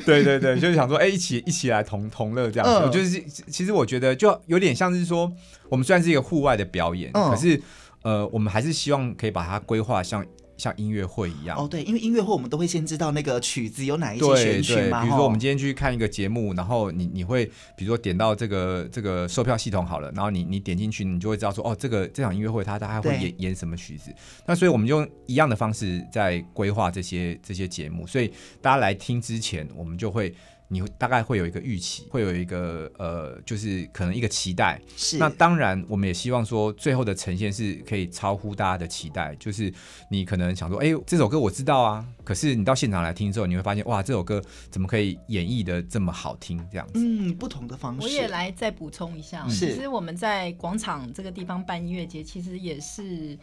[0.06, 2.90] 对对对，就是想说，哎，一起一起来同同乐这样子。
[2.90, 5.32] 嗯、就是其实我觉得就有点像是说，
[5.70, 7.62] 我们虽然是一个户外的表演，嗯、可是
[8.02, 10.26] 呃，我们还是希望可以把它规划像。
[10.56, 15.02] 像音乐会一样哦，对，因为音乐会我们都会先知道那个曲子有哪一些选曲嘛。
[15.02, 17.44] 比如说我们今天去看一个节目，然后你你会
[17.76, 24.14] 比如说点到这个这个售票系统好了，然后你你点进去，你就会知道说哦，这个这场音乐会它大概会演演什么曲子。
[24.46, 30.34] 那所以我们用一样的方式在规划这些这些节目，所以大家来听之前，我们就会。
[30.74, 34.82] 你大概会有一个预期，会有一个呃，就是可能一个期待。
[34.98, 35.20] 是。
[35.20, 39.36] 那当然，我们也希望说，最后的呈现是可以超乎大家的期待。
[39.36, 39.72] 就是
[40.10, 46.58] 你可能想说，哎，这首歌我知道啊，可是你到现场来听之后，你会发现，哇，这首歌怎么可以演绎的这么好听？
[46.72, 46.94] 这样子。
[46.96, 48.02] 嗯，不同的方式。
[48.02, 53.38] 我也来再补充一下，其实我们在广场这个地方办音乐节，其实也是。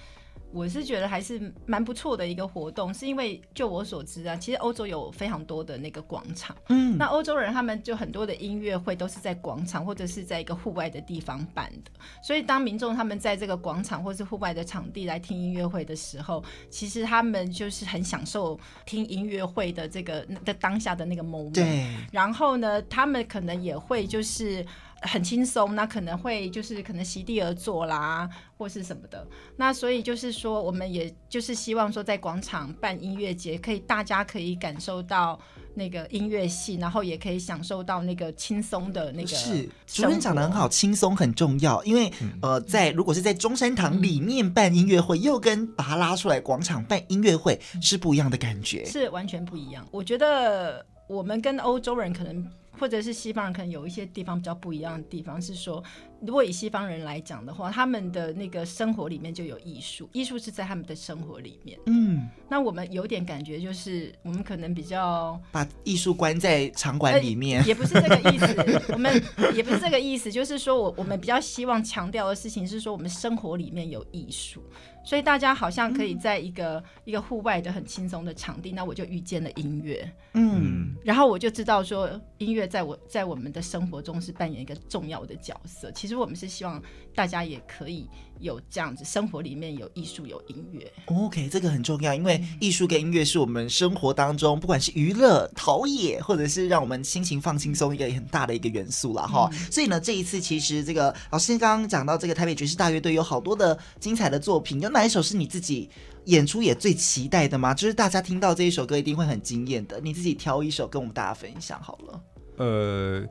[0.52, 11.90] 我是觉得还是蛮不错的一个活动，是因为就我所知啊，其实欧洲有非常多的那个广场，嗯，那欧洲人他们就很多的音乐会都是在广场或者是在一个户外的地方办的，
[12.22, 24.66] 所以当民众他们在这个广场或是户外的场地来听音乐会的时候，其实他们就是很享受听音乐会的这个的当下的那个 moment，对，然后呢，他们可能也会就是。
[25.02, 29.26] 很轻松，那可能会就是可能席地而坐啦，或是什么的。
[29.56, 35.40] 那所以就是说，我们也就是希望说，在广场办音乐节，可以大家可以感受到
[35.74, 39.28] 那个音乐性，然后也可以享受到那个轻松的那个。
[39.28, 41.82] 是，主持人讲的很好，轻松很重要。
[41.84, 49.86] 因为、嗯、呃，在如果是在中山堂里面办音乐会，嗯、又跟把它拉出来广场办音乐会是不一样的感觉，是完全不一样。
[49.90, 52.46] 我觉得我们跟欧洲人可能。
[52.80, 55.84] 或者是西方人可能有一些地方比较不一样的地方是说，
[56.22, 61.78] 如果以西方人来讲的话，他们的那个生活里面就有艺术，艺术是在他们的生活里面。
[61.84, 68.82] 嗯，那我们有点感觉就是，我们可能比较把艺术关在场馆里面，呃，也不是这个意思。
[68.94, 69.22] 我们
[69.54, 74.62] 也不是这个意思，就是说我我们比较希望强调的事情是说，我们生活里面有艺术。
[75.04, 82.08] 所以大家好像可以在一个、嗯、一个户外的很轻松的场地，那我就遇见了音乐，嗯，然后我就知道说
[82.38, 85.90] 音乐在我在我们的生活中是扮演一个重要的角色。
[85.92, 86.82] 其实我们是希望
[87.14, 88.08] 大家也可以。
[88.40, 90.90] 有这样子，生活里面有艺术，有音乐。
[91.04, 99.46] OK，这个很重要，因为艺术跟音乐是我们生活当中，不管是娱乐、陶冶，或者是让我们心情放轻松一个很大的一个元素了哈。
[99.52, 105.88] 嗯、所以呢，这一次其实这个老师刚刚讲到这个台北爵士大乐队有好多的精彩的作品，有哪一首是你自己
[106.26, 107.72] 演出也最期待的吗？
[107.72, 112.22] 就是大家听到这一首歌一定会很惊艳的，你自己挑一首跟我们大家分享好了。
[112.58, 113.24] 呃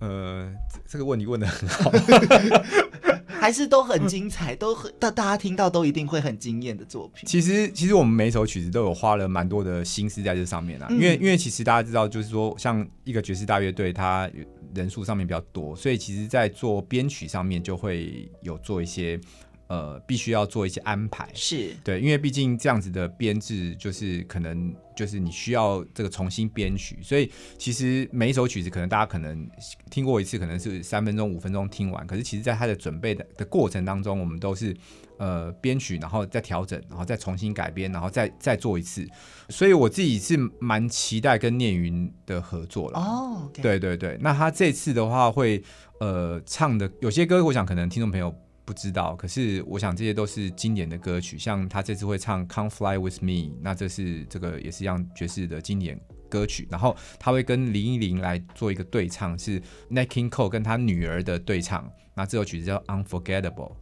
[0.00, 0.52] 呃，
[0.88, 1.90] 这个问题问的很好。
[3.40, 7.26] 还是都很精彩，都很大大家听到都一定会很惊艳的作品。
[7.26, 14.28] 其实其实我们每一首曲子都有花了蛮多的心思在这上面啊，因为因为其实大家知道，就是说像一个爵士大乐队，它
[14.74, 19.18] 人数上面比较多，所以其实在做编曲上面就会有做一些。
[19.68, 29.46] 呃，必须要做一些安排，是对，因为毕竟这样子的编制，就是可能就是你需要这个重新编曲，所以其实每一首曲子，可能大家可能
[29.90, 34.74] 听过一次，可能是三分钟、五分钟听完，可是其实在它的准备的的过程当中，我们都是
[35.18, 39.06] 呃编曲，然后再调整，然后再重新改编，然后再再做一次，
[39.50, 42.98] 所以我自己是蛮期待跟念云的合作了。
[42.98, 43.60] 哦，okay.
[43.60, 45.62] 对对对，那他这次的话会
[46.00, 48.34] 呃唱的有些歌，我想可能听众朋友。
[48.68, 56.68] 不知道，可是我想这些都是经典的歌曲，像他这次会唱《Come Fly With Me》，那这是这个也是一样爵士的经典歌曲。
[56.70, 59.52] 然后他会跟林忆莲来做一个对唱，是
[59.88, 61.90] n a c k i n g Cole 跟他女儿的对唱。
[62.14, 63.72] 那这首曲子叫《Unforgettable》。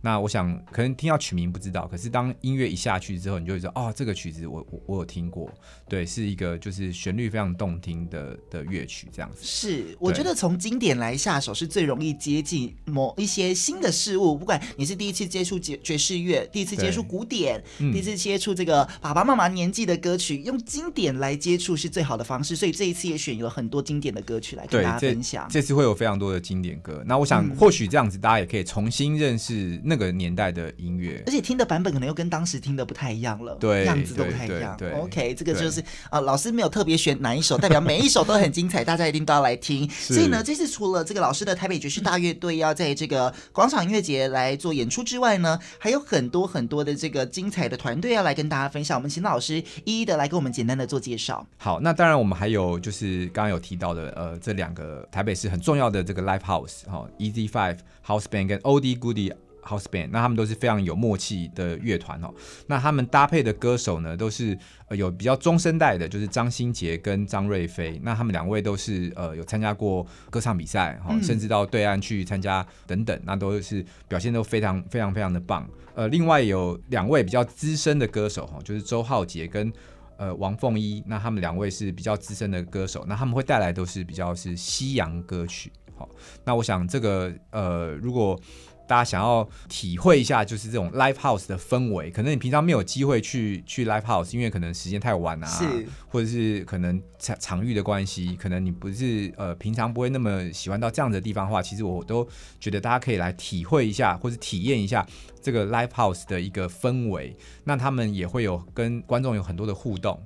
[0.00, 5.50] 那我想可能听到曲名不知道，可是当音乐一下去之后，你就会说哦，这个曲子我我我有听过，
[5.88, 9.38] 对，是一个就是旋律非常动听的的乐曲，这样子。
[9.42, 22.54] 是，我觉得从经典来下手是最容易接近某一些新的事物，不管你是第一次接触爵爵士乐，第一次接触古典，第一次接触这个爸爸妈妈年纪的歌曲，用经典来接触是最好的方式。
[22.54, 25.46] 所以这一次也选有很多经典的歌曲来跟大家分享。
[25.50, 34.76] 这次会有非常多的经典歌，那我想或许这样子大家也可以重新认识那个年代的音乐，而且听的版本可能又跟当时听的不太一样了，对，样子都不太一样。
[35.00, 39.88] OK，这个就是啊、呃，老师没有特别选哪一首，代表 每一首都很精彩，大家一定都要来听。
[39.90, 48.98] 所以呢，这次除了这个老师的台北爵士大乐队要在这个广场音乐节来做演出之外呢，还有很多很多的这个精彩的团队要来跟大家分享。
[48.98, 51.46] 我们请老师一一的来给我们简单的做介绍。
[51.56, 59.32] 好，那当然我们还有就是刚刚有提到的呃，这两个台北市很重要的这个 Live House 哈、哦，Easy Five House Band 跟 Oldie Goodie。
[59.66, 62.32] House Band，那他们都是非常有默契的乐团哦。
[62.68, 64.56] 那他们搭配的歌手呢，都是
[64.88, 68.00] 呃有比较中生代的，就是张新杰跟张瑞飞。
[68.04, 75.68] 那他们两位都是呃有参加过歌唱比赛哈，甚至到对岸去参加等等，那都是表现都非常非常非常的棒。
[75.94, 79.72] 呃，另外有两位比较资深的歌手哈，就是周浩杰跟
[80.16, 81.02] 呃王凤一。
[81.06, 85.72] 那他们两位是比较资深的歌手，那他们会带来都是比较是西洋歌曲。
[85.96, 86.08] 好，
[86.44, 88.38] 那我想这个呃如果。
[88.86, 102.26] 大家想要体会一下，就是这种 live house 的氛围，可能你平常没有机会去去 live house，因为可能时间太晚啊，是，或者是可能场场域的关系，可能你不是呃平常不会那么喜欢到这样的地方的话，其实我都
[102.60, 105.06] 觉得大家可以来体会一下，或者体验一下
[105.42, 110.20] 这个 live house 的一个氛围，那他们也会有跟观众有很多的互动。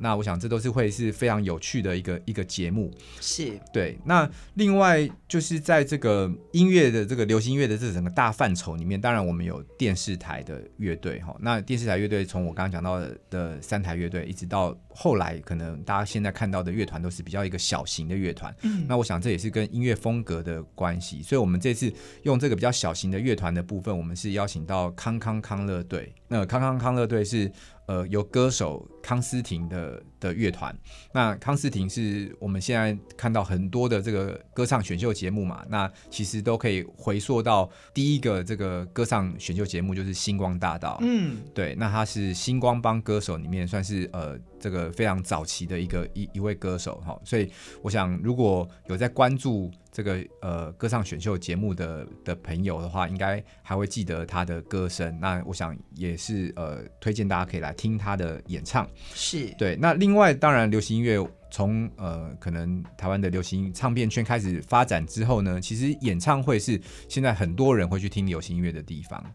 [0.00, 3.98] 那我想这都是会是非常有趣的一个一个节目，是对。
[4.04, 11.34] 那另外就是在这个音乐的这个流行音乐的这整个大范畴里面，当然我们有电视台的乐队哈。
[11.40, 18.54] 那电视台乐队从我刚刚讲到的的三台乐队，一直到后来可能大家现在看到的乐团都是比较一个小型的乐团。
[18.62, 21.22] 嗯，那我想这也是跟音乐风格的关系。
[21.22, 21.92] 所以我们这次
[22.24, 26.12] 用这个比较小型的乐团的部分，我们是邀请到康康康乐队。
[26.28, 27.50] 那康康康乐队是。
[27.88, 30.76] 呃，由歌手康斯廷的的乐团，
[31.10, 47.50] 那康斯廷是我们现在看到很多的这个歌唱选秀节目嘛，那其实都可以回溯到第一个这个歌唱选秀节目就是星光大道，嗯，对，那他是星光帮歌手里面算是呃这个非常早期的一个一一位歌手哈，所以
[47.82, 49.70] 我想如果有在关注。
[49.90, 55.18] 这个呃歌唱选秀节目的的朋友的话，应该还会记得他的歌声。
[55.18, 58.88] 那我想也是呃推荐大家可以来听他的演唱。
[59.12, 59.74] 是对。
[59.74, 61.18] 那另外当然流行音乐
[61.50, 69.34] 从呃可能台湾的流行唱片圈开始发展之后呢，其实演唱会是现在很多人会去听流行音乐的地方。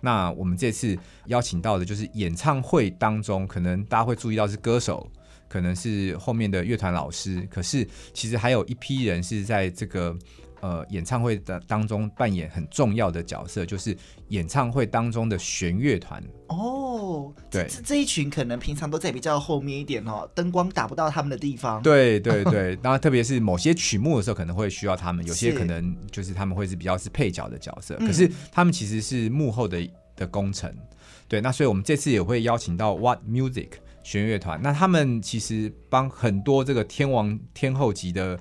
[0.00, 5.10] 那我们这次邀请到的就是演唱会当中，可能大家会注意到是歌手。
[5.48, 7.84] 可能是后面的乐团老师，可是
[8.14, 10.16] 其实还有一批人是在这个
[10.60, 13.96] 呃演唱会的当中扮演很重要的角色，就是
[14.28, 16.22] 演唱会当中的弦乐团。
[16.48, 21.82] 哦，对，这这一群可能平常都在比较后面一点哦，灯光打不到他们的地方。
[21.82, 30.72] 对对对，然后 特别是某些曲目的时候，可能会需要他们，有些可能就是他们会是比较是配角的角色，可是他们其实是幕后的的工程。
[31.28, 33.68] 对，那所以我们这次也会邀请到 What Music。
[34.02, 38.40] 弦乐团，那他们其实帮很多这个天王天后级的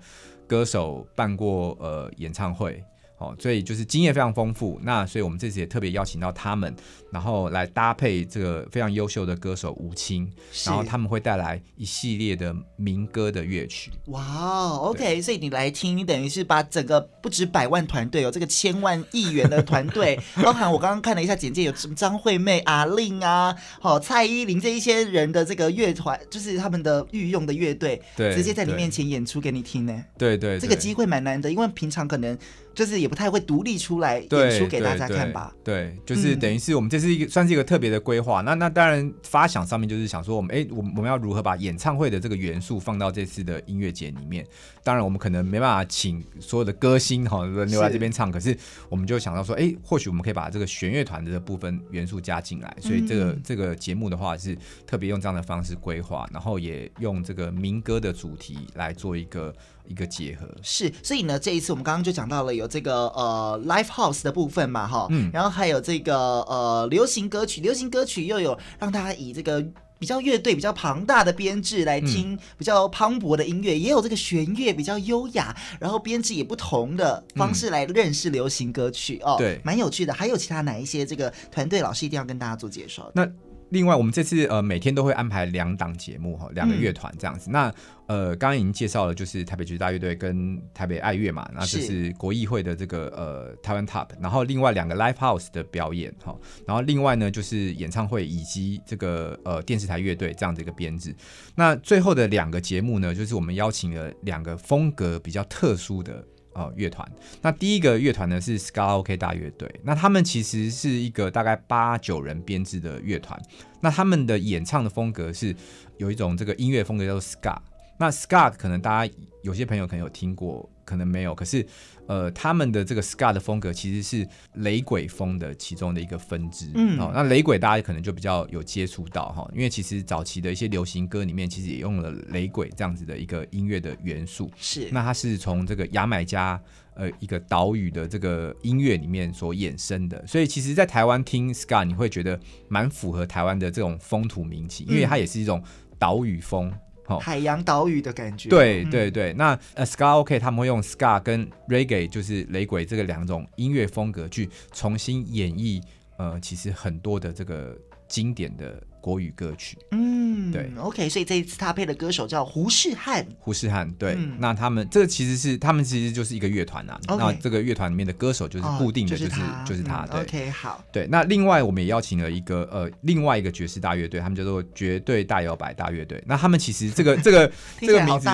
[0.50, 2.84] 歌手办过呃演唱会，
[3.20, 4.80] 哦，所以就是经验非常丰富。
[4.82, 6.74] 那所以我们这次也特别邀请到他们，
[7.12, 10.32] 然后来搭配这个非常优秀的歌手吴青，
[10.66, 13.92] 然后他们会带来一系列的民歌的乐曲。
[14.06, 30.06] 哇，OK，所以你来听，你等于是把整个不止百万团队，有这个千万亿元的团队， 包含我刚刚看了一下简介，有什么张惠妹、阿令啊，好蔡依林这一些人的这个乐团，就是他们的御用的乐队，对，直接在你面前演出给你听呢。
[30.18, 32.38] 对对，对，这个机会蛮难得，因为平常可能。
[32.80, 35.54] 就是也不太会独立出来演出给大家看吧？
[35.62, 38.40] 对，对，对，就是等于是我们这是一个、嗯、算是一个特别的规划。
[38.40, 44.48] 那那当然发想上面就是想说，我们哎，我我们要如何把演唱会的这个元素放到这次的音乐节里面？
[44.82, 48.58] 当然我们可能没办法请所有的歌星哈轮流来这边唱，可是
[48.88, 52.74] 我们就想到说，哎，或许我们可以把这个弦乐团的这部分元素加进来。
[52.80, 54.58] 所以这个、嗯、这个节目的话是
[54.88, 59.54] 特别用这样的方式规划，然后也用这个民歌的主题来做一个。
[59.90, 60.48] 一个结合。
[60.62, 69.62] 是，所以呢，这一次我们刚刚就讲到了有这个呃 live house 的部分嘛，哈，嗯，然后还有这个呃流行歌曲，流行歌曲又有让大家以这个
[69.98, 80.14] 比较乐队比较庞大的编制来听比较磅礴的音乐，嗯，也有这个弦乐比较优雅，然后编制也不同的方式来认识流行歌曲，嗯，哦，对，蛮有趣的。
[80.14, 83.12] 还有其他哪一些这个团队老师一定要跟大家做介绍？
[83.14, 83.28] 那
[83.70, 87.50] 另外，我们这次呃每天都会安排两档节目哈，两个乐团这样子。
[87.50, 87.74] 嗯、那
[88.08, 101.16] 呃刚刚已经介绍了，就是台北爵士大乐队跟台北爱乐嘛，那这是国艺会的这个呃台湾 Top，然后另外两个 Live House 的表演哈，然后另外呢就是演唱会以及这个呃电视台乐队这样的一个编制。
[101.56, 106.26] 那最后的两个节目呢，就是我们邀请了两个风格比较特殊的。
[106.54, 107.10] 呃，乐团。
[107.42, 113.40] 那第一个乐团呢是 Ska OK 大乐队，那他们其实是一个大概八九人编制的乐团。
[113.82, 115.56] 那他们的演唱的风格是
[115.98, 117.58] 有一种这个音乐风格叫做 Scar。
[117.98, 121.66] 那 Scar 可能大家有些朋友可能有听过，可能没有，可是。
[122.10, 126.72] 呃，他们的这个 Ska 的风格其实是雷鬼风的其中的一个分支。
[126.74, 134.50] 嗯，哦，那雷鬼大家可能就比较有接触到哈，因为其实早期的一些流行歌里面其实也用了雷鬼这样子的一个音乐的元素。
[134.58, 136.60] 是，那它是从这个牙买加
[136.96, 142.40] 呃一个岛屿的这个音乐里面所衍生的，所以其实，在台湾听 Ska 你会觉得
[142.70, 145.64] 蛮符合台湾的这种风土民情，因为它也是一种
[146.00, 146.74] 岛屿风。
[147.18, 149.34] 海洋岛屿的感觉，对对对。
[149.34, 155.82] 那呃，Ska OK 他们会用 Ska 跟 Reggae，就是雷鬼这个两种音乐风格去重新演绎，
[156.18, 157.76] 呃，其实很多的这个
[158.08, 158.84] 经典的。
[159.02, 167.00] 国语歌曲，嗯，对，OK，所以这一次他配的歌手叫胡世汉，胡世汉，对，嗯、那他们这个其实是他们其实就是一个乐团啊。
[167.08, 178.30] 那这个乐团里面的歌手就是固定的，就是、哦、就是他，就是他、嗯、，OK，好，对，那另外我们也邀请了一个呃另外一个爵士大乐队，他们叫做绝对大摇摆大乐队，那他们其实这个 这个这个名字，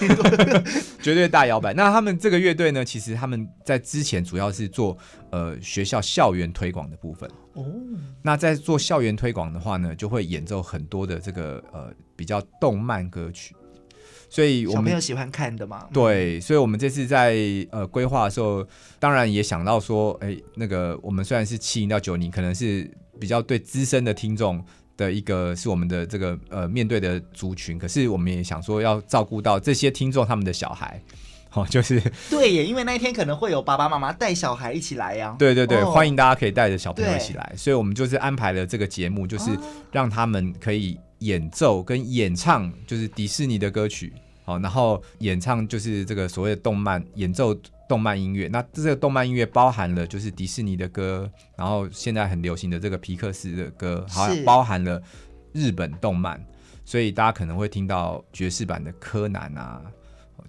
[1.00, 4.96] 绝对大摇摆，那他们这个乐队呢，其实他们在之前主要是做
[5.30, 7.28] 呃学校校园推广的部分。
[7.60, 7.66] 哦，
[8.22, 13.54] 那在做校园推广的话呢，就会演奏很多的这个呃比较动漫歌曲，
[14.30, 15.86] 所以我们小朋友喜欢看的嘛。
[15.92, 17.36] 对，所以我们这次在
[17.70, 18.66] 呃规划的时候，
[18.98, 24.64] 当然也想到说，哎，那个我们虽然是七零到九零，可能是比较对资深的听众
[24.96, 31.00] 的一个是我们的这个呃面对的族群，可是我们也想说要照顾到这些听众他们的小孩。
[31.52, 35.36] 好、哦，就是对耶，因为那一天可能会有爸爸妈妈带小孩一起来呀、啊。
[35.36, 39.50] 对对对、哦，欢迎大家可以带着小朋友一起来，所以我们就是安排了这个节目，就是
[39.90, 44.12] 让他们可以演奏跟演唱，就是迪士尼的歌曲。
[44.44, 47.52] 好，然后演唱就是这个所谓的动漫演奏
[47.88, 48.46] 动漫音乐。
[48.46, 55.02] 那这个动漫音乐包含了就是迪士尼的歌，然后现在很流行的这个皮克斯的歌，好像，包含了
[55.52, 56.40] 日本动漫，
[56.84, 59.82] 所以大家可能会听到爵士版的柯南啊。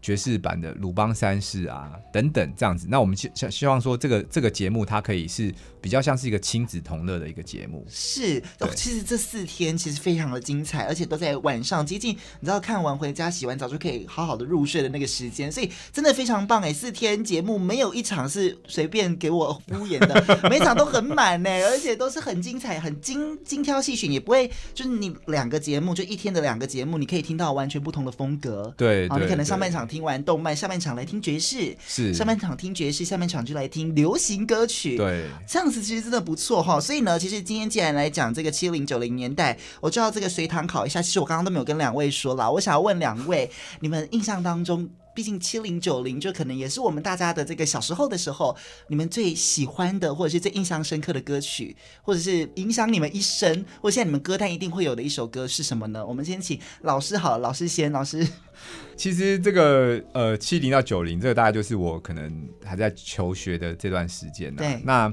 [0.01, 7.85] 爵士版的鲁邦三世啊，等等这样子，那我们希希希望说，这个这个节目它可以是比较像是一个亲子同乐的一个节目。
[7.89, 16.71] 是，哦，其实这四天其实非常的精彩，而且都在晚上接近，你知道看完回家洗完澡就可以好好的入睡的那个时间，所以真的非常棒哎！
[16.71, 28.73] 四天节目没有一场是随便给我敷衍的， 每场都很满呢，而且都是很精彩、很精精挑细选，也不会就是你两个节目就一天的两个节目，你可以听到完全不同的风格。
[28.77, 29.81] 对，啊，你可能上半场。
[29.91, 36.79] 听完动漫，下半场来听爵士，是上半场听爵士，下半场就来听流行歌曲，对，这样子其实真的不错哈。
[36.79, 41.01] 所以呢，其实今天既然来讲这个七零九零年代，我就要这个随堂考一下。
[41.01, 43.49] 其实我刚刚都没有跟两位说啦，我想要问两位，
[43.79, 48.55] 你们印象当中毕竟七零九零就可能也是我们大家的这个小时候的时候，
[48.87, 56.05] 你们最喜欢的或者是最印象深刻的歌曲，或者是影响你们一生，或现在你们歌单一定会有的一首歌是什么呢？
[56.05, 58.25] 我们先请老师好，老师先，老师。
[58.95, 65.11] 其实这个呃七零到九零，这个大概就是我可能还在求学的这段时间、啊、对，那。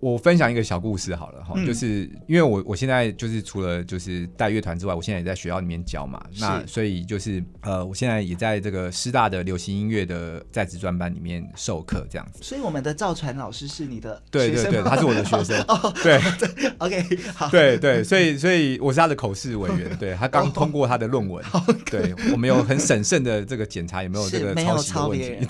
[0.00, 12.42] 我分享一个小故事好了哈，嗯、就是因为我我现在就是除了就是带乐团之外，我现在也在学校里面教嘛，那所以就是呃，我现在也在这个师大的流行音乐的在职专班里面授课这样子。
[12.42, 14.64] 所以我们的赵传老师是你的学生？
[14.64, 15.60] 对对对，他是我的学生。
[15.68, 16.20] 哦，对。
[16.38, 25.46] 对，OK，好，对对，所以所以我是他的口试委员， 对他刚通过他的论文，哦、对我们有很审慎的这个检查有没有这个抄袭的问题。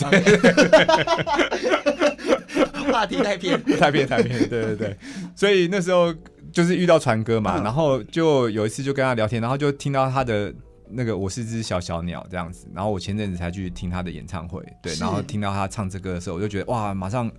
[2.46, 2.64] 对。
[2.92, 4.96] 话题太偏，太偏，太偏，对对对，
[5.34, 6.14] 所以那时候
[6.52, 10.54] 就是遇到传哥嘛，嗯、然后就有一次就跟他聊天，然后就听到他的
[10.88, 17.30] 那个我是只小小鸟这样子，然后我前阵子才去听他的演唱会，对，然后听到他唱这歌的时候，我就觉得哇，马上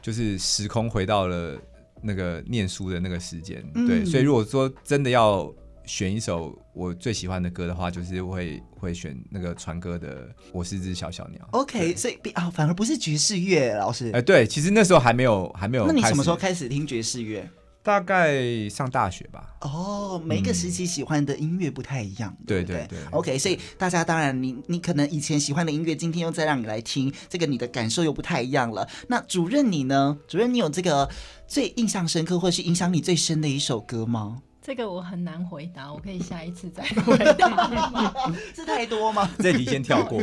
[0.00, 1.56] 就是时空回到了
[2.00, 5.52] 那个念书的那个时间，嗯、对，所以如果说真的要。
[5.88, 11.40] 选一首我最喜欢的歌的话，就是会会选那个传歌的《我是只小小鸟》。
[11.52, 14.08] OK，所以啊、哦，反而不是爵士乐，老师。
[14.08, 15.86] 哎、欸，对，其实那时候还没有还没有。
[15.86, 17.48] 那你什么时候开始听爵士乐？
[17.82, 19.56] 大概上大学吧。
[19.62, 22.76] 哦，每一个时期喜欢的音乐不太一样，嗯、对不对？
[22.76, 23.08] 对对对。
[23.12, 28.86] OK，所以大家当然你，你你可能以前喜欢的音乐，今天又再让你来听，这个你的感受又不太一样了。
[29.06, 30.18] 那主任你呢？
[30.28, 31.08] 主任你有这个
[31.46, 34.42] 最印象深刻或是影响你最深的一首歌吗？
[34.68, 37.70] 这个我很难回答，我可以下一次再 回答。
[38.54, 39.30] 是太多吗？
[39.38, 40.20] 这题先跳过。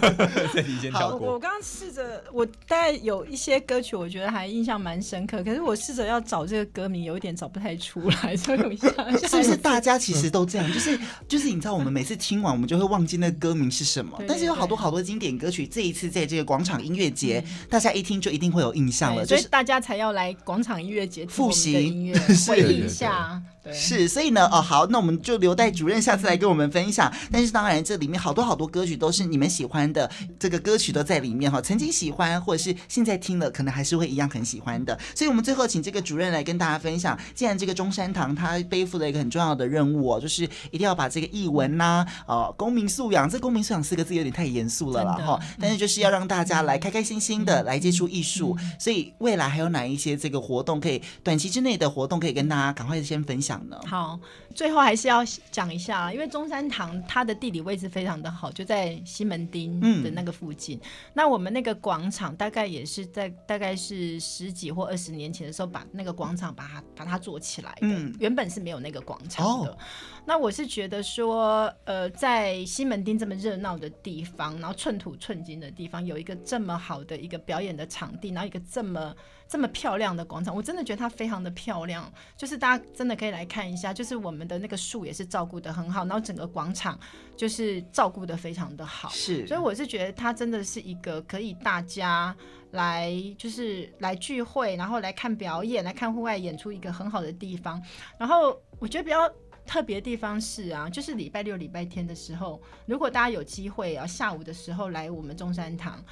[0.54, 1.34] 这题先跳过。
[1.34, 5.44] 我刚刚试着，我大概有一些歌曲，我觉得还印象蛮深刻。
[5.44, 9.28] 可是我试着要找这个歌名，有一点找不太出来，所以我想一下。
[9.28, 10.66] 是不是大家其实都这样？
[10.72, 14.18] 就是就是，你知道，我们每次听完，我们就会忘记那个歌名是什么。
[14.26, 19.26] 但是有好多好多经典歌曲，这一次在这个广场音乐节，大家一听就一定会有印象了。
[19.26, 22.18] 所以大家才要来广场音乐节复习音乐，
[22.48, 23.42] 回忆一下。
[23.62, 27.12] 对是，所以呢，哦，好，那我们就留待主任下次来跟我们分享。
[27.30, 31.60] 但是当然，这里面好多好多歌曲都是你们喜欢的，这个歌曲都在里面哈。
[31.60, 34.98] 曾经喜欢，或者是现在听了，可能还是会一样很喜欢的。
[35.14, 37.18] 所以，我们最后请这个主任来跟大家分享。
[37.34, 45.40] 既然这个中山堂他背负了一个很重要的任务哦，就是一定要把这个译文呐、啊，呃，公民素养，这公民素养四个字有点太严肃了啦哈。
[45.60, 48.56] 但是就是要让大家来开开心心的来接触艺术。
[48.78, 53.61] 所以未来还有哪一些这个活动可以短期之内的活动可以跟大家赶快先分享？
[53.86, 54.18] 好，
[54.54, 60.78] 最后还是要讲一下，因为中山堂它的地理位置非常的好，就在西门町的那个附近。
[60.78, 60.80] 嗯、
[61.14, 67.78] 那我们那个广场大概也是在大概是十几或二十年前的时候，把那个广场把它把它做起来的。
[67.82, 69.70] 嗯、原本是没有那个广场的。
[69.70, 69.78] 哦、
[70.24, 79.14] 那我是觉得说，呃，在西门町这么热闹的地方，然后寸土寸金的地方，有一个这么好的一个表演的场地，然后一个这么。
[79.52, 82.10] 这么漂亮的广场，我真的觉得它非常的漂亮。
[82.38, 86.98] 就是大家真的可以来看一下，就是我们的那个树也是照顾的很好，然后整个广场
[87.36, 89.10] 就是照顾的非常的好。
[89.10, 92.34] 是，所以我是觉得它真的是一个可以大家
[92.70, 97.78] 来就是来聚会，然后来看表演，来看户外演出一个很好的地方。
[98.16, 99.30] 然后我觉得比较
[99.66, 106.02] 特别的地方是啊，就是礼拜六、礼拜天的时候，如果大家有机会啊，下午的时候来我们中山堂。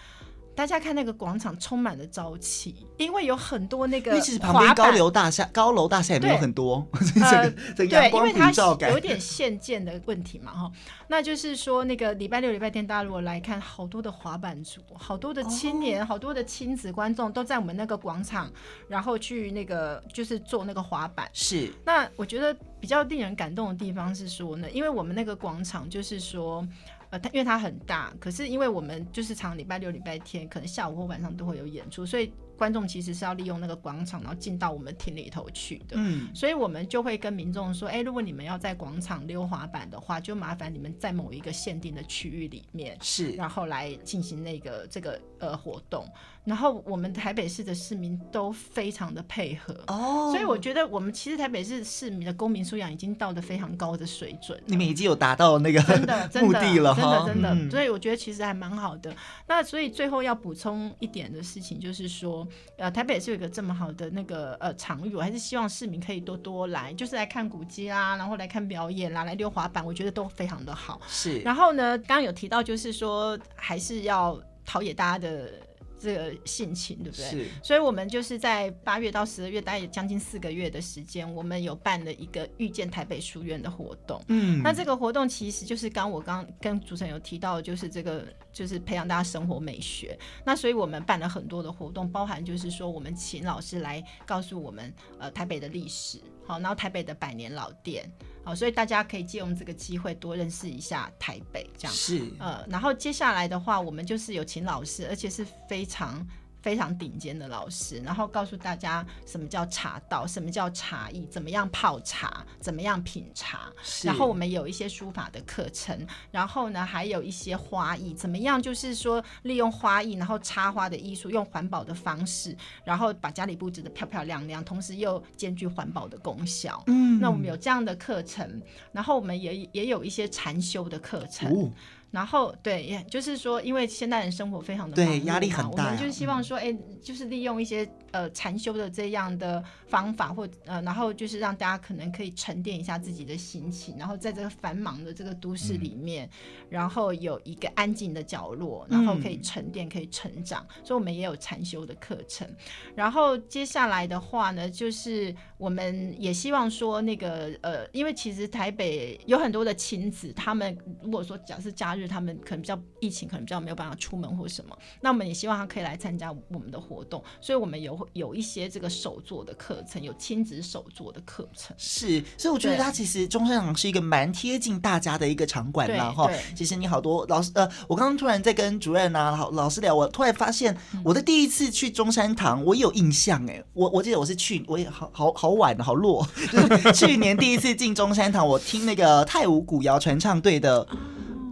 [0.61, 4.21] 大家看那个广场充满了朝气，因为有很多那个。
[4.21, 6.87] 其实旁边高楼大厦，高楼大厦也没有很多。
[7.23, 8.53] 呃， 对，因为它
[8.91, 10.71] 有点限建的问题嘛，哈。
[11.09, 18.53] 那就是说，那个礼拜六、礼拜天，大家如果来看，好多的滑板族，好多的青年，好多的亲子观众都在我们那个广场，
[18.87, 21.27] 然后去那个就是做那个滑板。
[21.33, 21.73] 是。
[21.87, 26.63] 那我觉得比较令人感动的地方是说呢，因为我们那个广场就是说。
[27.11, 32.33] 呃，它因为它很大，可是因为我们就是常礼拜六、礼拜天，可能下午或晚上都会有演出，所以。
[32.61, 35.95] 观众其实是要利用那个广场，然后进到我们厅里头去的。
[35.95, 46.05] 嗯，所以我们就会跟民众说：哎，如果你们要在广场溜滑板的话，就麻烦你们在某一个限定的区域里面，是，然后来进行那个这个呃活动。
[46.45, 54.61] 然后我们台北市的市民都非常的配合哦，所以我觉得我们其实台北市市民的公民素养已经到了非常高的水准。
[54.67, 57.71] 你们已经有达到那个真的 真的目的了真的真的，真的。
[57.71, 59.15] 所以我觉得其实还蛮好的。
[59.47, 62.47] 那所以最后要补充一点的事情就是说。
[62.77, 70.99] 呃，台北也是有一个这么好的那个呃场域，我还是希望市民可以多多来，就是来看古迹啦，然后来看表演啦，来溜滑板，我觉得都非常的好。
[71.07, 71.41] 是。
[71.41, 75.53] 然后呢，刚刚有提到，就是说还是要陶冶大家的
[76.01, 77.27] 这个性情，对不对？
[77.27, 77.47] 是。
[77.63, 84.21] 所以我们就是在八月到十二月，大概有将近四个月的时间，我们有办了一个遇见台北书院的活动。
[84.29, 90.19] 嗯，那这个活动其实就是刚我刚跟主持人有提到，就是这个就是培养大家生活美学。
[90.45, 98.11] 那所以我们办了很多的活动，包含就是说我们请老师来告诉我们呃台北的历史，好，然后台北的百年老店。
[98.43, 106.27] 好，所以大家可以借用这个机会多认识一下台北，这样是呃，然后接下来的话，我们就是有请老师，而且是非常。
[106.63, 113.71] 非常顶尖的老师，然后告诉大家什么叫茶道，什么叫茶艺，怎么样泡茶，怎么样品茶。
[114.03, 126.83] 然后我们有一些书法的课程，然后呢还有一些花艺，怎么样就是说利用花艺，然后插花的艺术，用环保的方式，然后把家里布置的漂漂亮亮，同时又兼具环保的功效。
[126.87, 128.61] 嗯，那我们有这样的课程，
[128.93, 131.51] 然后我们也也有一些禅修的课程。
[131.53, 131.71] 哦
[132.11, 150.67] 然后对，也就是说，因为现代人生活非常的忙压力很大，我们就是希望说，哎、嗯，就是利用一些呃禅修的这样的方法，或呃，然后就是让大家可能可以沉淀一下自己的心情，然后在这个繁忙的这个都市里面，嗯、然后有一个安静的角落，然后可以沉淀，可以成长。
[150.77, 152.47] 嗯、所以我们也有禅修的课程。
[152.95, 162.11] 然后接下来的话呢，就是我们也希望说，那个呃，因为其实台北有很多的亲子，他们如果说假设假日。
[162.11, 171.75] 他们可能比较疫情，可能比较没有办法出门或什么，那我们也希望他可以来参加我们的活动，所以我们有有一些这个手作的课程，有亲子手作的课程。
[171.79, 176.11] 是，所以我觉得它其实中山堂是一个蛮贴近大家的一个场馆啦。
[176.11, 176.31] 哈。
[176.55, 190.87] 其实你好多老师，呃，我刚刚突然在跟主任啊老老师聊，我突然发现我的第一次去中山堂，我有印象哎，我我记得我是去，我也好好好晚好落， 就是去年第一次进中山堂，我听那个泰武古谣传唱队的。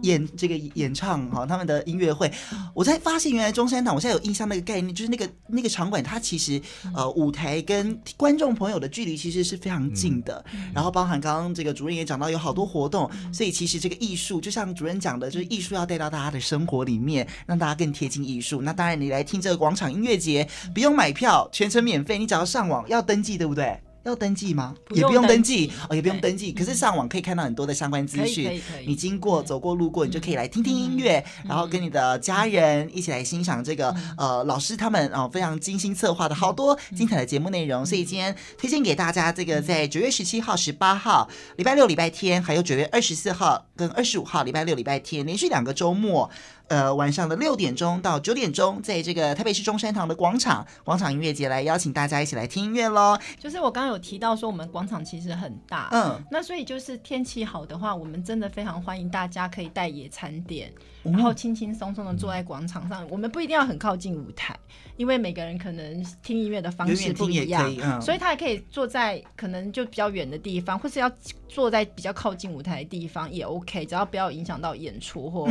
[0.03, 2.31] 演这个演唱哈，他们的音乐会，
[2.73, 6.61] 我才发现原来中山堂，我现在有印象那个概念，就是那个那个场馆，它其实
[6.95, 10.43] 呃舞台跟观众朋友的距离其实是非常近的。
[10.73, 18.61] 然后包含刚刚这个主任也讲到有好多活动，所以其实这个艺术就像主任讲的，就是艺术要带到大家的生活里面，让大家更贴近艺术。
[18.61, 23.79] 那当然，你来听这个广场音乐节，不用买票，全程免费，你只要上网要登记，对不对？
[24.03, 24.75] 要登记吗？
[24.91, 26.51] 也不用登记哦，也不用登记。
[26.51, 28.61] 可是上网可以看到很多的相关资讯。
[28.85, 37.85] 你经过、走过、路过，你就可以来听听音乐，然后跟你的家人一起来欣赏这个呃老师他们哦非常精心策划的好多精彩的节目内容。
[37.85, 46.29] 所以今天推荐给大家这个在九月十七号、十八号礼拜六、礼拜天，还有九月二十四号跟二十五号礼拜六、礼拜天，连续两个周末。
[46.69, 53.17] 呃，晚上的六点钟到九点钟，在这个台北市中山堂的广场广场音乐节来邀请大家一起来听音乐喽。
[53.39, 63.03] 就是我刚刚有提到说，我们广场其实很大，嗯，那所以就是天气好的话，我们真的非常欢迎大家可以带野餐垫，然后轻轻松松的坐在广场上。
[63.03, 64.55] 嗯、我们不一定要很靠近舞台，
[64.95, 71.11] 因为每个人可能听音乐的方式不一样，嗯、所以他也可以坐在可能就比较远的地方，或是要
[71.47, 75.49] 坐在比较靠近舞台的地方也 OK，只要不要影响到演出或。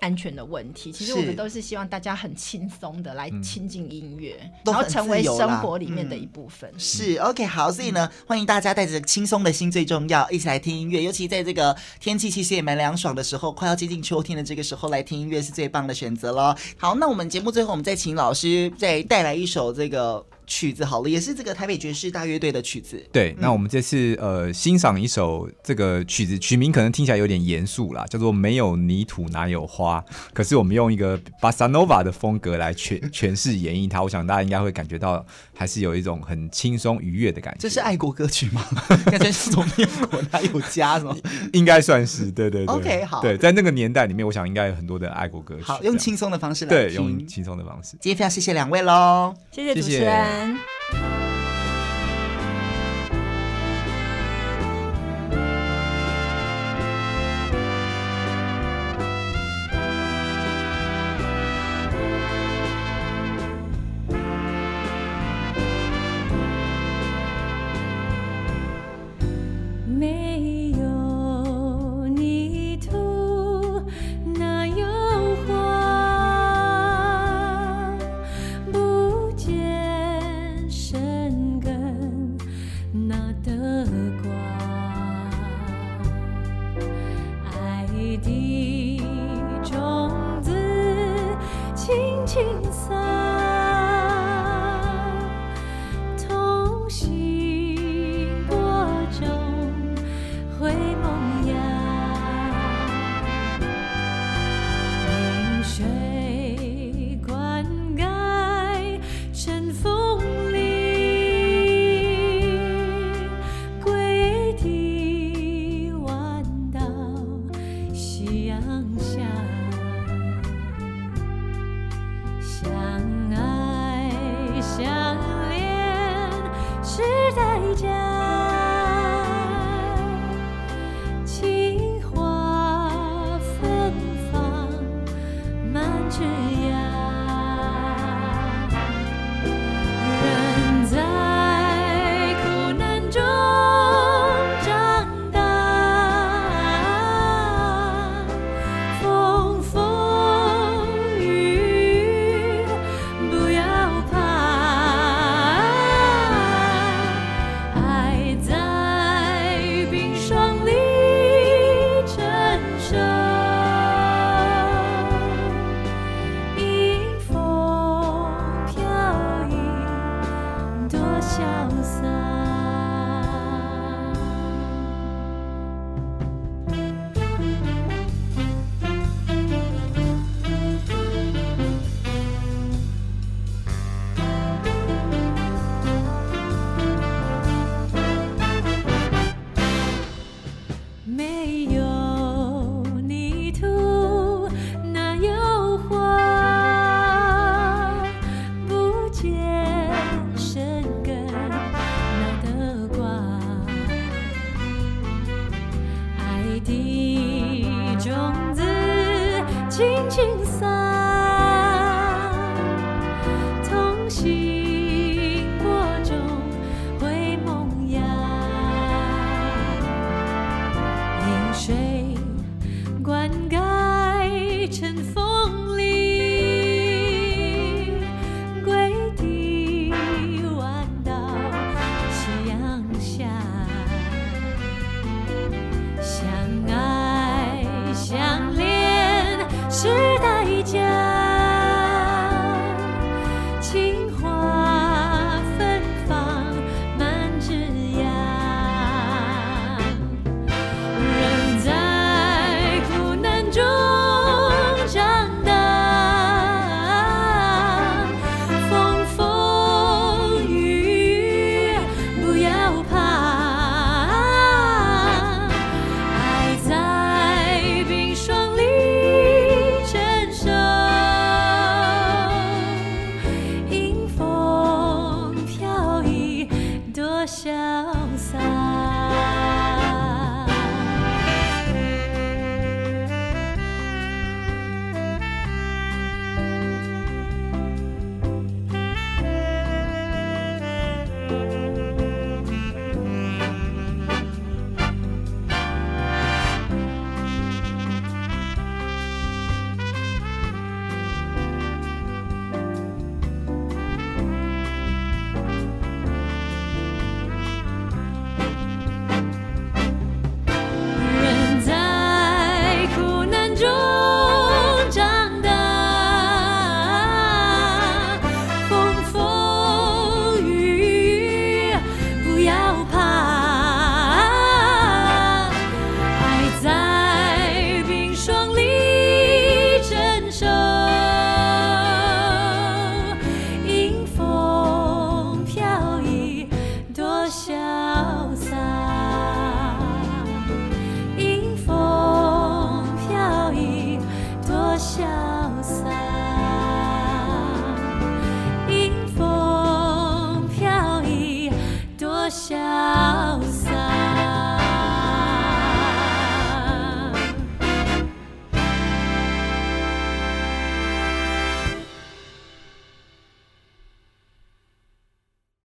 [0.00, 6.70] 嗯安全的问题，其实我们都是希望大家很轻松的来亲近音乐，嗯、然后成为生活里面的一部分。
[6.72, 11.02] 嗯、是 OK，好，所以呢，嗯、欢迎大家带着轻松的心最重要，一起来听音乐。
[11.02, 16.54] 尤其在这个天气其实也蛮凉爽的时候，快要接近秋天的这个时候来听音乐是最棒的选择了。
[16.76, 20.24] 好，那我们节目最后，我们再请老师再带来一首这个。
[20.46, 23.04] 曲子好了，也是这个台北爵士大乐队的曲子。
[23.12, 30.00] 对，那我们这次呃欣赏一首这个曲子，曲名可能听起来有点严肃啦，叫做《没有泥土哪有花》。
[30.32, 35.24] 可是我们用一个巴萨诺瓦的风格来诠 诠释演绎它，我想大家应该会感觉到
[35.54, 37.58] 还是有一种很轻松愉悦的感觉。
[37.60, 38.64] 这是爱国歌曲吗？
[39.06, 41.16] 感觉是从有国哪有家是吗？
[41.52, 42.74] 应该算是，对对对。
[42.74, 43.20] OK，好。
[43.20, 45.62] 对，在那个年代里面，我想应该有很多的爱国歌曲。
[45.62, 47.96] 好，用轻松的方式来对，用轻松的方式。
[48.00, 50.00] 今天非常谢谢两位喽，谢谢主持人。
[50.00, 50.35] 谢谢。
[50.36, 51.25] 见。